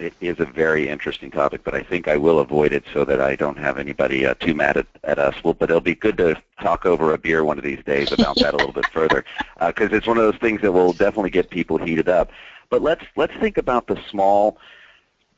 it 0.00 0.14
is 0.20 0.40
a 0.40 0.46
very 0.46 0.88
interesting 0.88 1.30
topic, 1.30 1.62
but 1.62 1.74
I 1.74 1.82
think 1.82 2.08
I 2.08 2.16
will 2.16 2.38
avoid 2.40 2.72
it 2.72 2.84
so 2.94 3.04
that 3.04 3.20
I 3.20 3.36
don't 3.36 3.58
have 3.58 3.76
anybody 3.76 4.24
uh, 4.24 4.34
too 4.34 4.54
mad 4.54 4.78
at, 4.78 4.86
at 5.04 5.18
us. 5.18 5.34
Well, 5.44 5.52
but 5.52 5.68
it'll 5.68 5.80
be 5.80 5.94
good 5.94 6.16
to 6.16 6.40
talk 6.60 6.86
over 6.86 7.12
a 7.12 7.18
beer 7.18 7.44
one 7.44 7.58
of 7.58 7.64
these 7.64 7.84
days 7.84 8.10
about 8.10 8.36
that 8.36 8.54
a 8.54 8.56
little 8.56 8.72
bit 8.72 8.88
further, 8.88 9.24
because 9.66 9.92
uh, 9.92 9.96
it's 9.96 10.06
one 10.06 10.16
of 10.16 10.24
those 10.24 10.40
things 10.40 10.62
that 10.62 10.72
will 10.72 10.94
definitely 10.94 11.30
get 11.30 11.50
people 11.50 11.76
heated 11.76 12.08
up. 12.08 12.30
But 12.70 12.80
let's 12.80 13.04
let's 13.16 13.34
think 13.40 13.58
about 13.58 13.86
the 13.88 14.00
small, 14.10 14.56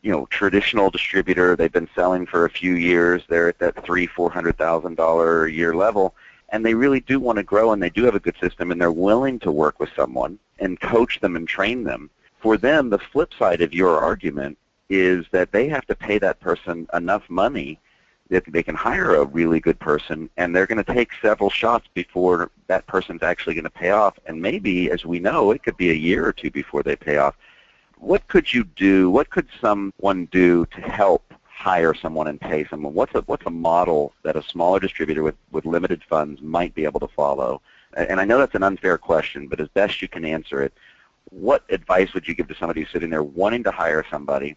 you 0.03 0.12
know, 0.12 0.27
traditional 0.27 0.90
distributor. 0.90 1.57
They've 1.57 1.72
been 1.72 1.90
selling 1.94 2.25
for 2.27 2.44
a 2.44 2.51
few 2.51 2.75
years. 2.75 3.22
They're 3.29 3.48
at 3.48 3.59
that 3.59 3.85
three, 3.85 4.07
four 4.07 4.31
hundred 4.31 4.59
thousand 4.59 4.96
dollar 4.96 5.46
a 5.46 5.51
year 5.51 5.75
level, 5.75 6.14
and 6.51 6.64
they 6.64 6.75
really 6.75 7.01
do 7.01 7.18
want 7.18 7.37
to 7.38 7.42
grow, 7.42 7.72
and 7.72 7.83
they 7.83 7.90
do 7.90 8.05
have 8.05 8.14
a 8.14 8.20
good 8.20 8.37
system, 8.40 8.70
and 8.70 8.81
they're 8.81 8.92
willing 8.92 9.40
to 9.40 9.51
work 9.51 9.81
with 9.81 9.90
someone 9.96 10.38
and 10.61 10.81
coach 10.81 11.18
them 11.20 11.35
and 11.35 11.48
train 11.48 11.83
them 11.83 12.11
for 12.42 12.57
them, 12.57 12.90
the 12.90 12.98
flip 12.98 13.33
side 13.38 13.62
of 13.62 13.72
your 13.72 13.98
argument 14.00 14.59
is 14.90 15.24
that 15.31 15.52
they 15.52 15.68
have 15.68 15.87
to 15.87 15.94
pay 15.94 16.18
that 16.18 16.40
person 16.40 16.87
enough 16.92 17.22
money 17.31 17.78
that 18.28 18.44
they 18.50 18.62
can 18.62 18.74
hire 18.74 19.14
a 19.14 19.24
really 19.24 19.61
good 19.61 19.78
person, 19.78 20.28
and 20.38 20.55
they're 20.57 20.66
going 20.66 20.83
to 20.83 20.94
take 20.94 21.11
several 21.20 21.50
shots 21.50 21.87
before 21.92 22.50
that 22.66 22.87
person's 22.87 23.22
actually 23.22 23.55
going 23.55 23.64
to 23.64 23.70
pay 23.70 23.90
off. 23.90 24.18
And 24.26 24.40
maybe, 24.40 24.90
as 24.90 25.05
we 25.05 25.20
know, 25.20 25.50
it 25.50 25.62
could 25.62 25.76
be 25.76 25.90
a 25.90 25.94
year 25.94 26.26
or 26.26 26.33
two 26.33 26.50
before 26.50 26.83
they 26.83 26.96
pay 26.96 27.18
off. 27.18 27.37
what 27.96 28.26
could 28.26 28.52
you 28.52 28.64
do? 28.64 29.11
What 29.11 29.31
could 29.31 29.46
someone 29.61 30.26
do 30.26 30.66
to 30.66 30.81
help 30.81 31.33
hire 31.44 31.94
someone 31.94 32.26
and 32.26 32.40
pay 32.40 32.64
someone? 32.64 32.94
What's 32.94 33.14
a 33.14 33.20
what's 33.22 33.46
a 33.46 33.50
model 33.50 34.12
that 34.24 34.37
a 34.37 34.42
smaller 34.42 34.81
distributor 34.81 35.22
with, 35.22 35.37
with 35.52 35.64
limited 35.64 36.02
funds 36.09 36.42
might 36.42 36.74
be 36.74 36.85
able 36.85 37.00
to 37.00 37.09
follow? 37.09 37.62
And 37.94 38.20
I 38.20 38.24
know 38.24 38.38
that's 38.38 38.55
an 38.55 38.62
unfair 38.62 38.98
question, 38.98 39.46
but 39.46 39.61
as 39.61 39.68
best 39.68 40.02
you 40.02 40.09
can 40.09 40.24
answer 40.24 40.62
it, 40.62 40.72
what 41.33 41.64
advice 41.71 42.12
would 42.14 42.29
you 42.29 42.35
give 42.35 42.49
to 42.49 42.55
somebody 42.55 42.83
who's 42.83 42.90
sitting 42.90 43.11
there 43.11 43.23
wanting 43.23 43.64
to 43.64 43.71
hire 43.71 44.05
somebody 44.11 44.57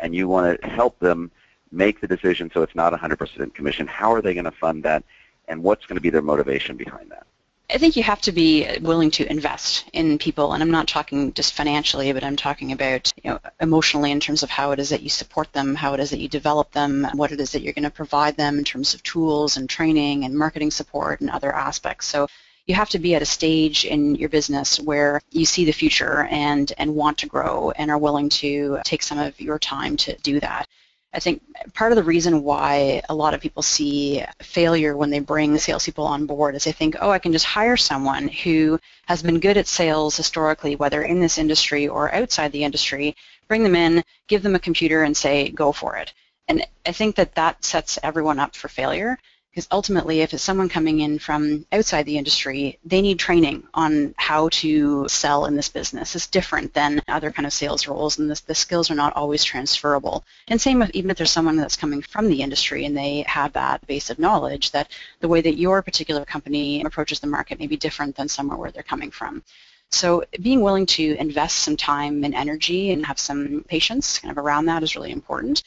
and 0.00 0.14
you 0.14 0.26
want 0.26 0.60
to 0.60 0.66
help 0.66 0.98
them 0.98 1.30
make 1.70 2.00
the 2.00 2.08
decision 2.08 2.50
so 2.52 2.62
it's 2.62 2.74
not 2.74 2.92
100% 2.92 3.54
commission? 3.54 3.86
How 3.86 4.12
are 4.12 4.22
they 4.22 4.34
going 4.34 4.44
to 4.44 4.50
fund 4.50 4.82
that 4.84 5.04
and 5.48 5.62
what's 5.62 5.84
going 5.86 5.96
to 5.96 6.02
be 6.02 6.10
their 6.10 6.22
motivation 6.22 6.76
behind 6.76 7.10
that? 7.10 7.26
I 7.70 7.78
think 7.78 7.96
you 7.96 8.02
have 8.02 8.20
to 8.22 8.32
be 8.32 8.68
willing 8.82 9.10
to 9.12 9.30
invest 9.30 9.88
in 9.94 10.18
people, 10.18 10.52
and 10.52 10.62
I'm 10.62 10.70
not 10.70 10.86
talking 10.86 11.32
just 11.32 11.54
financially, 11.54 12.12
but 12.12 12.22
I'm 12.22 12.36
talking 12.36 12.72
about 12.72 13.10
you 13.22 13.30
know 13.30 13.40
emotionally 13.58 14.10
in 14.10 14.20
terms 14.20 14.42
of 14.42 14.50
how 14.50 14.72
it 14.72 14.78
is 14.78 14.90
that 14.90 15.02
you 15.02 15.08
support 15.08 15.50
them, 15.54 15.74
how 15.74 15.94
it 15.94 16.00
is 16.00 16.10
that 16.10 16.20
you 16.20 16.28
develop 16.28 16.70
them, 16.72 17.06
what 17.14 17.32
it 17.32 17.40
is 17.40 17.52
that 17.52 17.62
you're 17.62 17.72
going 17.72 17.84
to 17.84 17.90
provide 17.90 18.36
them 18.36 18.58
in 18.58 18.64
terms 18.64 18.92
of 18.92 19.02
tools 19.02 19.56
and 19.56 19.68
training 19.68 20.24
and 20.24 20.34
marketing 20.34 20.70
support 20.70 21.22
and 21.22 21.30
other 21.30 21.54
aspects. 21.54 22.06
So 22.06 22.28
you 22.66 22.74
have 22.74 22.88
to 22.90 22.98
be 22.98 23.14
at 23.14 23.22
a 23.22 23.26
stage 23.26 23.84
in 23.84 24.14
your 24.14 24.28
business 24.28 24.80
where 24.80 25.20
you 25.30 25.44
see 25.44 25.64
the 25.64 25.72
future 25.72 26.26
and 26.30 26.72
and 26.78 26.94
want 26.94 27.18
to 27.18 27.26
grow 27.26 27.70
and 27.72 27.90
are 27.90 27.98
willing 27.98 28.28
to 28.28 28.78
take 28.84 29.02
some 29.02 29.18
of 29.18 29.38
your 29.40 29.58
time 29.58 29.96
to 29.98 30.16
do 30.18 30.40
that. 30.40 30.66
I 31.12 31.20
think 31.20 31.42
part 31.74 31.92
of 31.92 31.96
the 31.96 32.02
reason 32.02 32.42
why 32.42 33.00
a 33.08 33.14
lot 33.14 33.34
of 33.34 33.40
people 33.40 33.62
see 33.62 34.24
failure 34.42 34.96
when 34.96 35.10
they 35.10 35.20
bring 35.20 35.56
salespeople 35.58 36.04
on 36.04 36.26
board 36.26 36.56
is 36.56 36.64
they 36.64 36.72
think, 36.72 36.96
oh, 37.00 37.10
I 37.10 37.20
can 37.20 37.30
just 37.30 37.44
hire 37.44 37.76
someone 37.76 38.26
who 38.26 38.80
has 39.06 39.22
been 39.22 39.38
good 39.38 39.56
at 39.56 39.68
sales 39.68 40.16
historically, 40.16 40.74
whether 40.74 41.02
in 41.02 41.20
this 41.20 41.38
industry 41.38 41.86
or 41.86 42.12
outside 42.12 42.50
the 42.50 42.64
industry, 42.64 43.14
bring 43.46 43.62
them 43.62 43.76
in, 43.76 44.02
give 44.26 44.42
them 44.42 44.56
a 44.56 44.58
computer 44.58 45.04
and 45.04 45.16
say, 45.16 45.50
go 45.50 45.70
for 45.70 45.96
it. 45.96 46.12
And 46.48 46.66
I 46.84 46.90
think 46.90 47.14
that 47.14 47.36
that 47.36 47.64
sets 47.64 47.98
everyone 48.02 48.40
up 48.40 48.56
for 48.56 48.68
failure 48.68 49.16
because 49.54 49.68
ultimately 49.70 50.20
if 50.20 50.34
it's 50.34 50.42
someone 50.42 50.68
coming 50.68 50.98
in 50.98 51.16
from 51.16 51.64
outside 51.70 52.06
the 52.06 52.18
industry, 52.18 52.76
they 52.84 53.00
need 53.00 53.20
training 53.20 53.62
on 53.72 54.12
how 54.18 54.48
to 54.48 55.06
sell 55.06 55.44
in 55.44 55.54
this 55.54 55.68
business. 55.68 56.16
It's 56.16 56.26
different 56.26 56.74
than 56.74 57.00
other 57.06 57.30
kind 57.30 57.46
of 57.46 57.52
sales 57.52 57.86
roles 57.86 58.18
and 58.18 58.28
the 58.28 58.54
skills 58.54 58.90
are 58.90 58.96
not 58.96 59.14
always 59.14 59.44
transferable. 59.44 60.24
And 60.48 60.60
same 60.60 60.80
with 60.80 60.90
even 60.90 61.08
if 61.08 61.18
there's 61.18 61.30
someone 61.30 61.54
that's 61.54 61.76
coming 61.76 62.02
from 62.02 62.26
the 62.26 62.42
industry 62.42 62.84
and 62.84 62.96
they 62.96 63.24
have 63.28 63.52
that 63.52 63.86
base 63.86 64.10
of 64.10 64.18
knowledge 64.18 64.72
that 64.72 64.90
the 65.20 65.28
way 65.28 65.40
that 65.40 65.56
your 65.56 65.82
particular 65.82 66.24
company 66.24 66.82
approaches 66.82 67.20
the 67.20 67.28
market 67.28 67.60
may 67.60 67.68
be 67.68 67.76
different 67.76 68.16
than 68.16 68.26
somewhere 68.26 68.58
where 68.58 68.72
they're 68.72 68.82
coming 68.82 69.12
from. 69.12 69.44
So 69.92 70.24
being 70.42 70.62
willing 70.62 70.86
to 70.86 71.14
invest 71.20 71.58
some 71.58 71.76
time 71.76 72.24
and 72.24 72.34
energy 72.34 72.90
and 72.90 73.06
have 73.06 73.20
some 73.20 73.64
patience 73.68 74.18
kind 74.18 74.32
of 74.32 74.44
around 74.44 74.66
that 74.66 74.82
is 74.82 74.96
really 74.96 75.12
important 75.12 75.62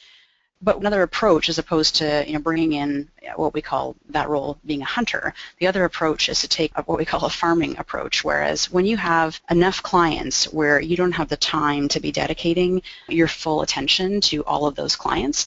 but 0.60 0.78
another 0.78 1.02
approach 1.02 1.48
as 1.48 1.58
opposed 1.58 1.96
to 1.96 2.24
you 2.26 2.32
know 2.32 2.40
bringing 2.40 2.72
in 2.72 3.08
what 3.36 3.54
we 3.54 3.62
call 3.62 3.96
that 4.10 4.28
role 4.28 4.58
being 4.66 4.82
a 4.82 4.86
hunter. 4.86 5.34
The 5.58 5.66
other 5.66 5.84
approach 5.84 6.28
is 6.28 6.40
to 6.40 6.48
take 6.48 6.76
what 6.76 6.98
we 6.98 7.04
call 7.04 7.24
a 7.24 7.30
farming 7.30 7.78
approach 7.78 8.24
whereas 8.24 8.70
when 8.70 8.86
you 8.86 8.96
have 8.96 9.40
enough 9.50 9.82
clients 9.82 10.52
where 10.52 10.80
you 10.80 10.96
don't 10.96 11.12
have 11.12 11.28
the 11.28 11.36
time 11.36 11.88
to 11.88 12.00
be 12.00 12.12
dedicating 12.12 12.82
your 13.08 13.28
full 13.28 13.62
attention 13.62 14.20
to 14.22 14.44
all 14.44 14.66
of 14.66 14.74
those 14.74 14.96
clients 14.96 15.46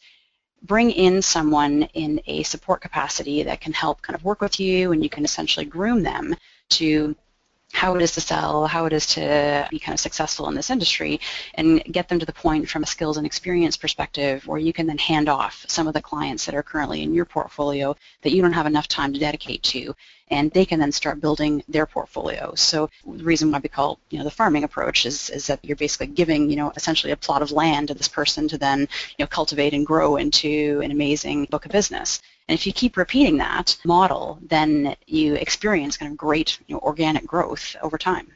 bring 0.63 0.91
in 0.91 1.21
someone 1.21 1.83
in 1.93 2.21
a 2.27 2.43
support 2.43 2.81
capacity 2.81 3.43
that 3.43 3.61
can 3.61 3.73
help 3.73 4.01
kind 4.01 4.15
of 4.15 4.23
work 4.23 4.41
with 4.41 4.59
you 4.59 4.91
and 4.91 5.03
you 5.03 5.09
can 5.09 5.25
essentially 5.25 5.65
groom 5.65 6.03
them 6.03 6.35
to 6.69 7.15
how 7.71 7.95
it 7.95 8.01
is 8.01 8.11
to 8.13 8.21
sell, 8.21 8.67
how 8.67 8.85
it 8.85 8.93
is 8.93 9.05
to 9.05 9.67
be 9.69 9.79
kind 9.79 9.93
of 9.93 9.99
successful 9.99 10.47
in 10.47 10.55
this 10.55 10.69
industry, 10.69 11.19
and 11.55 11.83
get 11.85 12.09
them 12.09 12.19
to 12.19 12.25
the 12.25 12.33
point 12.33 12.69
from 12.69 12.83
a 12.83 12.85
skills 12.85 13.17
and 13.17 13.25
experience 13.25 13.77
perspective 13.77 14.45
where 14.45 14.59
you 14.59 14.73
can 14.73 14.87
then 14.87 14.97
hand 14.97 15.29
off 15.29 15.65
some 15.67 15.87
of 15.87 15.93
the 15.93 16.01
clients 16.01 16.45
that 16.45 16.55
are 16.55 16.63
currently 16.63 17.01
in 17.01 17.13
your 17.13 17.25
portfolio 17.25 17.95
that 18.21 18.31
you 18.31 18.41
don't 18.41 18.53
have 18.53 18.65
enough 18.65 18.87
time 18.87 19.13
to 19.13 19.19
dedicate 19.19 19.63
to, 19.63 19.95
and 20.29 20.51
they 20.51 20.65
can 20.65 20.79
then 20.79 20.91
start 20.91 21.21
building 21.21 21.63
their 21.67 21.85
portfolio. 21.85 22.53
So 22.55 22.89
the 23.05 23.23
reason 23.23 23.51
why 23.51 23.59
we 23.59 23.69
call 23.69 23.99
you 24.09 24.17
know 24.17 24.23
the 24.23 24.31
farming 24.31 24.63
approach 24.63 25.05
is, 25.05 25.29
is 25.29 25.47
that 25.47 25.63
you're 25.63 25.75
basically 25.75 26.07
giving 26.07 26.49
you 26.49 26.55
know 26.55 26.71
essentially 26.75 27.11
a 27.11 27.17
plot 27.17 27.41
of 27.41 27.51
land 27.51 27.89
to 27.89 27.93
this 27.93 28.07
person 28.07 28.47
to 28.49 28.57
then 28.57 28.81
you 28.81 29.23
know 29.23 29.27
cultivate 29.27 29.73
and 29.73 29.85
grow 29.85 30.17
into 30.17 30.81
an 30.83 30.91
amazing 30.91 31.45
book 31.45 31.65
of 31.65 31.71
business. 31.71 32.21
And 32.51 32.59
if 32.59 32.67
you 32.67 32.73
keep 32.73 32.97
repeating 32.97 33.37
that 33.37 33.77
model, 33.85 34.37
then 34.41 34.97
you 35.07 35.35
experience 35.35 35.95
kind 35.95 36.11
of 36.11 36.17
great 36.17 36.59
you 36.67 36.75
know, 36.75 36.81
organic 36.81 37.25
growth 37.25 37.77
over 37.81 37.97
time. 37.97 38.27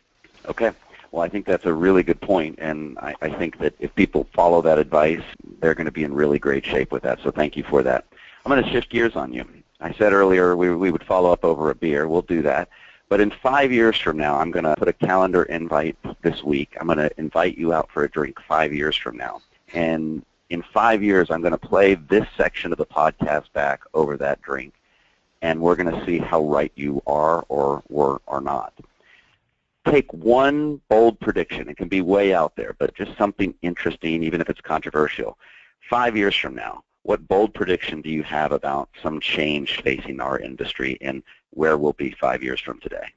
Okay. 0.46 0.72
Well, 1.12 1.22
I 1.22 1.28
think 1.28 1.46
that's 1.46 1.66
a 1.66 1.74
really 1.74 2.02
good 2.02 2.22
point, 2.22 2.58
and 2.60 2.98
I, 3.00 3.14
I 3.22 3.30
think 3.30 3.58
that 3.60 3.74
if 3.78 3.94
people 3.94 4.26
follow 4.34 4.62
that 4.62 4.80
advice, 4.80 5.22
they're 5.60 5.74
going 5.74 5.88
to 5.88 5.92
be 5.92 6.06
in 6.06 6.14
really 6.14 6.40
great 6.40 6.66
shape 6.66 6.94
with 6.94 7.04
that. 7.04 7.20
So 7.24 7.30
thank 7.30 7.58
you 7.58 7.64
for 7.64 7.84
that. 7.84 8.06
I'm 8.46 8.50
going 8.50 8.64
to 8.64 8.72
shift 8.72 8.90
gears 8.90 9.18
on 9.18 9.34
you. 9.34 9.46
I 9.82 9.92
said 9.92 10.14
earlier 10.14 10.56
we, 10.56 10.74
we 10.74 10.92
would 10.92 11.04
follow 11.04 11.34
up 11.34 11.44
over 11.44 11.70
a 11.70 11.76
beer. 11.76 12.08
We'll 12.08 12.22
do 12.22 12.42
that. 12.44 12.70
But 13.10 13.20
in 13.20 13.32
five 13.32 13.74
years 13.74 14.00
from 14.00 14.16
now, 14.16 14.40
I'm 14.40 14.50
going 14.50 14.64
to 14.64 14.78
put 14.78 14.88
a 14.88 14.94
calendar 14.94 15.44
invite 15.44 15.98
this 16.22 16.42
week. 16.42 16.78
I'm 16.80 16.88
going 16.88 17.00
to 17.00 17.12
invite 17.18 17.58
you 17.58 17.74
out 17.74 17.92
for 17.92 18.06
a 18.06 18.10
drink 18.10 18.40
five 18.48 18.74
years 18.74 18.96
from 18.96 19.18
now. 19.18 19.42
And 19.74 20.24
in 20.50 20.62
five 20.74 21.04
years, 21.04 21.32
I'm 21.32 21.42
going 21.42 21.52
to 21.52 21.58
play 21.58 21.96
this 21.96 22.26
section 22.38 22.72
of 22.72 22.78
the 22.78 22.86
podcast 22.86 23.52
back 23.54 23.82
over 23.94 24.18
that 24.18 24.42
drink, 24.42 24.74
and 25.42 25.60
we're 25.60 25.76
going 25.76 25.94
to 25.94 26.06
see 26.06 26.18
how 26.18 26.44
right 26.44 26.72
you 26.76 27.02
are 27.08 27.46
or 27.50 27.84
were 27.90 28.22
or 28.28 28.42
not. 28.42 28.74
Take 29.86 30.12
one 30.14 30.82
bold 30.90 31.20
prediction. 31.20 31.70
It 31.70 31.78
can 31.78 31.88
be 31.88 32.02
way 32.02 32.34
out 32.34 32.56
there, 32.56 32.76
but 32.80 32.96
just 32.96 33.18
something 33.18 33.54
interesting, 33.62 34.24
even 34.24 34.42
if 34.42 34.50
it's 34.50 34.62
controversial. 34.62 35.38
Five 35.90 36.18
years 36.18 36.36
from 36.36 36.56
now, 36.56 36.84
what 37.04 37.28
bold 37.28 37.54
prediction 37.54 38.02
do 38.02 38.10
you 38.10 38.24
have 38.24 38.52
about 38.52 38.90
some 39.04 39.20
change 39.20 39.82
facing 39.82 40.20
our 40.20 40.40
industry 40.40 40.98
and 41.02 41.22
where 41.52 41.78
we'll 41.78 41.94
be 41.94 42.12
five 42.20 42.42
years 42.42 42.60
from 42.60 42.80
today? 42.80 43.08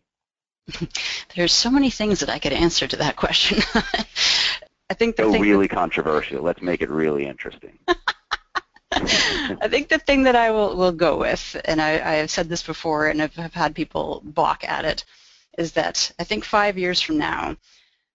There's 1.35 1.53
so 1.53 1.71
many 1.71 1.89
things 1.89 2.21
that 2.21 2.29
I 2.29 2.39
could 2.39 2.53
answer 2.53 2.87
to 2.87 2.97
that 2.97 3.17
question. 3.17 3.63
I 4.91 4.95
think 4.95 5.17
the 5.17 5.25
so 5.25 5.39
really 5.39 5.69
controversial. 5.69 6.43
Let's 6.43 6.63
make 6.63 6.81
it 6.81 6.89
really 6.89 7.27
interesting. 7.27 7.79
I 8.93 9.69
think 9.69 9.89
the 9.89 9.99
thing 9.99 10.23
that 10.23 10.35
I 10.35 10.51
will, 10.51 10.75
will 10.75 10.93
go 10.93 11.19
with, 11.19 11.61
and 11.67 11.81
I, 11.81 11.93
I 11.93 12.15
have 12.15 12.31
said 12.31 12.49
this 12.49 12.63
before 12.63 13.09
and 13.09 13.21
I've, 13.21 13.35
have 13.35 13.53
had 13.53 13.75
people 13.75 14.23
balk 14.25 14.65
at 14.65 14.87
it, 14.87 15.05
is 15.59 15.73
that 15.73 16.11
I 16.19 16.25
think 16.25 16.45
five 16.45 16.79
years 16.79 17.01
from 17.01 17.19
now, 17.19 17.57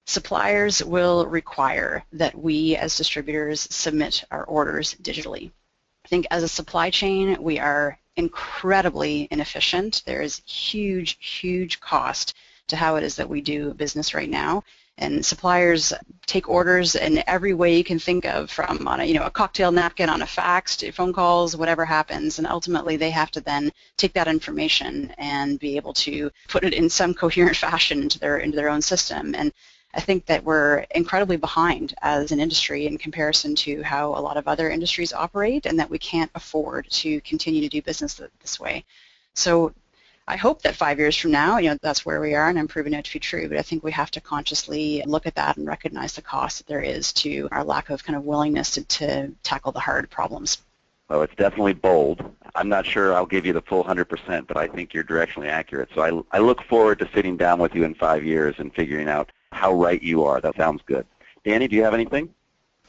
suppliers 0.07 0.83
will 0.83 1.27
require 1.27 2.03
that 2.13 2.37
we 2.37 2.75
as 2.75 2.97
distributors 2.97 3.67
submit 3.69 4.23
our 4.31 4.43
orders 4.45 4.95
digitally. 4.95 5.51
I 6.05 6.07
think 6.07 6.25
as 6.31 6.41
a 6.41 6.47
supply 6.47 6.89
chain, 6.89 7.41
we 7.41 7.59
are 7.59 7.99
incredibly 8.15 9.27
inefficient. 9.29 10.01
There 10.05 10.21
is 10.21 10.41
huge, 10.45 11.17
huge 11.19 11.79
cost 11.79 12.33
to 12.67 12.75
how 12.75 12.95
it 12.95 13.03
is 13.03 13.15
that 13.17 13.29
we 13.29 13.41
do 13.41 13.73
business 13.75 14.13
right 14.13 14.29
now 14.29 14.63
and 14.97 15.25
suppliers 15.25 15.93
take 16.25 16.47
orders 16.47 16.95
in 16.95 17.23
every 17.27 17.53
way 17.53 17.75
you 17.75 17.83
can 17.83 17.99
think 17.99 18.25
of 18.25 18.49
from 18.49 18.87
on 18.87 18.99
a 18.99 19.05
you 19.05 19.13
know 19.13 19.23
a 19.23 19.31
cocktail 19.31 19.71
napkin 19.71 20.09
on 20.09 20.21
a 20.21 20.27
fax 20.27 20.77
to 20.77 20.91
phone 20.91 21.11
calls 21.13 21.55
whatever 21.55 21.83
happens 21.83 22.37
and 22.37 22.47
ultimately 22.47 22.95
they 22.95 23.09
have 23.09 23.31
to 23.31 23.41
then 23.41 23.71
take 23.97 24.13
that 24.13 24.27
information 24.27 25.13
and 25.17 25.59
be 25.59 25.75
able 25.75 25.93
to 25.93 26.29
put 26.47 26.63
it 26.63 26.73
in 26.73 26.89
some 26.89 27.13
coherent 27.23 27.55
fashion 27.55 28.01
into 28.01 28.19
their 28.19 28.37
into 28.37 28.55
their 28.55 28.69
own 28.69 28.81
system 28.81 29.33
and 29.35 29.51
I 29.95 30.01
think 30.01 30.25
that 30.25 30.43
we're 30.43 30.85
incredibly 30.95 31.37
behind 31.37 31.93
as 32.01 32.31
an 32.31 32.39
industry 32.39 32.87
in 32.87 32.97
comparison 32.97 33.53
to 33.57 33.83
how 33.83 34.07
a 34.09 34.21
lot 34.21 34.37
of 34.37 34.47
other 34.47 34.71
industries 34.71 35.13
operate 35.13 35.67
and 35.67 35.77
that 35.77 35.89
we 35.89 35.99
can't 35.99 36.31
afford 36.33 36.89
to 36.89 37.21
continue 37.21 37.61
to 37.61 37.69
do 37.69 37.79
business 37.81 38.19
this 38.41 38.59
way. 38.59 38.85
So 39.35 39.71
I 40.27 40.37
hope 40.37 40.61
that 40.61 40.75
five 40.75 40.99
years 40.99 41.17
from 41.17 41.31
now, 41.31 41.57
you 41.57 41.69
know, 41.69 41.77
that's 41.81 42.05
where 42.05 42.21
we 42.21 42.33
are, 42.33 42.47
and 42.47 42.57
I'm 42.57 42.67
proving 42.67 42.93
it 42.93 43.03
to 43.03 43.13
be 43.13 43.19
true. 43.19 43.49
But 43.49 43.57
I 43.57 43.61
think 43.61 43.83
we 43.83 43.91
have 43.91 44.09
to 44.11 44.21
consciously 44.21 45.03
look 45.05 45.25
at 45.25 45.35
that 45.35 45.57
and 45.57 45.67
recognize 45.67 46.13
the 46.13 46.21
cost 46.21 46.59
that 46.59 46.67
there 46.67 46.81
is 46.81 47.11
to 47.13 47.49
our 47.51 47.63
lack 47.63 47.89
of 47.89 48.03
kind 48.03 48.15
of 48.15 48.23
willingness 48.23 48.71
to, 48.71 48.83
to 48.83 49.31
tackle 49.43 49.73
the 49.73 49.81
hard 49.81 50.09
problems. 50.09 50.59
Well, 51.09 51.23
it's 51.23 51.35
definitely 51.35 51.73
bold. 51.73 52.23
I'm 52.55 52.69
not 52.69 52.85
sure 52.85 53.13
I'll 53.13 53.25
give 53.25 53.45
you 53.45 53.51
the 53.51 53.61
full 53.61 53.83
100%, 53.83 54.47
but 54.47 54.55
I 54.55 54.67
think 54.67 54.93
you're 54.93 55.03
directionally 55.03 55.49
accurate. 55.49 55.89
So 55.93 56.01
I, 56.31 56.37
I 56.37 56.39
look 56.39 56.63
forward 56.63 56.99
to 56.99 57.09
sitting 57.13 57.35
down 57.35 57.59
with 57.59 57.75
you 57.75 57.83
in 57.83 57.93
five 57.93 58.23
years 58.23 58.55
and 58.59 58.73
figuring 58.73 59.09
out 59.09 59.31
how 59.51 59.73
right 59.73 60.01
you 60.01 60.23
are. 60.23 60.39
That 60.39 60.55
sounds 60.55 60.81
good. 60.85 61.05
Danny, 61.43 61.67
do 61.67 61.75
you 61.75 61.83
have 61.83 61.93
anything? 61.93 62.33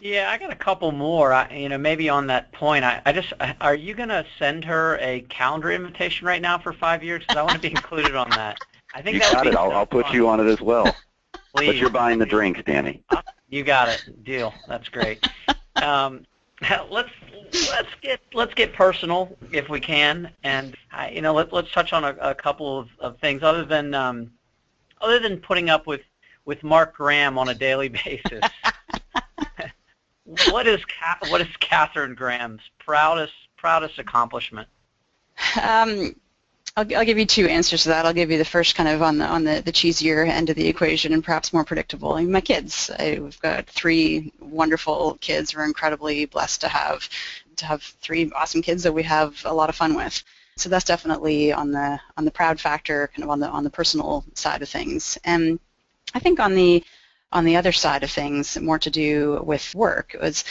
Yeah, 0.01 0.31
I 0.31 0.39
got 0.39 0.53
a 0.53 0.57
couple 0.57 0.93
more. 0.93 1.33
I, 1.33 1.51
you 1.51 1.69
know, 1.69 1.79
maybe 1.79 2.09
on 2.09 2.27
that 2.27 2.53
point, 2.53 2.85
I, 2.85 3.01
I 3.07 3.13
just, 3.13 3.33
are 3.61 3.75
you 3.75 3.95
going 3.95 4.09
to 4.11 4.27
send 4.39 4.65
her 4.65 4.99
a 5.01 5.23
calendar 5.29 5.71
invitation 5.71 6.27
right 6.27 6.43
now 6.43 6.59
for 6.59 6.73
five 6.73 7.03
years? 7.03 7.23
Because 7.23 7.37
I 7.37 7.43
want 7.43 7.55
to 7.55 7.61
be 7.61 7.71
included 7.71 8.15
on 8.15 8.29
that. 8.31 8.59
I 8.95 9.03
think 9.03 9.15
you 9.15 9.21
that 9.21 9.33
got 9.33 9.47
it. 9.47 9.55
I'll, 9.55 9.73
I'll 9.73 9.87
put 9.87 10.13
you 10.13 10.29
on 10.29 10.41
it 10.41 10.47
as 10.47 10.61
well. 10.61 10.95
Please. 11.55 11.67
But 11.67 11.77
you're 11.77 11.91
buying 11.91 12.19
the 12.19 12.27
drinks, 12.27 12.61
Danny. 12.67 13.03
You 13.49 13.63
got 13.63 13.89
it. 13.89 14.25
Deal. 14.25 14.53
That's 14.69 14.89
great. 14.89 15.25
Um, 15.77 16.27
let's 16.91 17.11
let's 17.71 17.89
get 18.01 18.21
let's 18.33 18.55
get 18.55 18.73
personal 18.73 19.37
if 19.53 19.69
we 19.69 19.81
can, 19.81 20.31
and 20.43 20.77
I, 20.93 21.11
you 21.11 21.23
know 21.23 21.33
let 21.33 21.53
let's 21.53 21.71
touch 21.71 21.93
on 21.93 22.05
a, 22.05 22.17
a 22.21 22.35
couple 22.35 22.79
of, 22.79 22.89
of 22.99 23.19
things 23.19 23.43
other 23.43 23.65
than 23.65 23.95
um, 23.95 24.33
other 25.01 25.21
than 25.21 25.39
putting 25.39 25.71
up 25.71 25.87
with 25.87 26.01
with 26.45 26.63
Mark 26.63 26.97
Graham 26.97 27.39
on 27.39 27.49
a 27.49 27.55
daily 27.55 27.89
basis. 28.05 28.45
What 30.25 30.67
is 30.67 30.81
what 31.29 31.41
is 31.41 31.57
Catherine 31.61 32.15
Graham's 32.15 32.63
proudest 32.79 33.35
proudest 33.57 33.99
accomplishment? 33.99 34.69
Um, 35.61 36.15
I'll, 36.77 36.97
I'll, 36.97 37.05
give 37.05 37.19
you 37.19 37.27
two 37.27 37.47
answers 37.47 37.85
to 37.85 37.91
that. 37.91 38.05
I'll 38.05 38.13
give 38.13 38.31
you 38.31 38.39
the 38.39 38.45
first 38.45 38.75
kind 38.75 38.89
of 38.89 39.03
on 39.03 39.19
the 39.19 39.27
on 39.27 39.45
the, 39.45 39.63
the 39.65 39.73
cheesier 39.73 40.27
end 40.29 40.51
of 40.51 40.57
the 40.57 40.67
equation 40.67 41.13
and 41.13 41.23
perhaps 41.23 41.53
more 41.53 41.65
predictable. 41.65 42.15
I 42.15 42.23
mean, 42.23 42.33
my 42.33 42.41
kids. 42.41 42.91
I've 42.99 43.39
got 43.41 43.67
three 43.67 44.33
wonderful 44.41 45.19
kids. 45.21 45.55
We're 45.55 45.65
incredibly 45.65 46.25
blessed 46.25 46.63
to 46.63 46.69
have 46.69 47.09
to 47.57 47.67
have 47.67 47.83
three 47.83 48.31
awesome 48.35 48.63
kids 48.63 48.83
that 48.83 48.93
we 48.93 49.03
have 49.05 49.41
a 49.45 49.55
lot 49.55 49.69
of 49.69 49.77
fun 49.77 49.95
with. 49.95 50.23
So 50.57 50.69
that's 50.69 50.85
definitely 50.85 51.53
on 51.53 51.71
the 51.71 52.01
on 52.17 52.25
the 52.25 52.31
proud 52.31 52.61
factor, 52.61 53.09
kind 53.15 53.25
of 53.25 53.31
on 53.31 53.41
the 53.41 53.49
on 53.49 53.65
the 53.65 53.71
personal 53.71 54.25
side 54.35 54.63
of 54.63 54.69
things. 54.69 55.19
And 55.25 55.61
I 56.15 56.19
think 56.19 56.41
on 56.41 56.55
the 56.55 56.83
on 57.35 57.45
the 57.45 57.57
other 57.57 57.73
side 57.73 58.05
of 58.05 58.11
things, 58.11 58.59
more 58.61 58.79
to 58.79 58.91
do 58.91 59.43
with 59.45 59.75
work, 59.75 60.15
It 60.15 60.21
was 60.21 60.45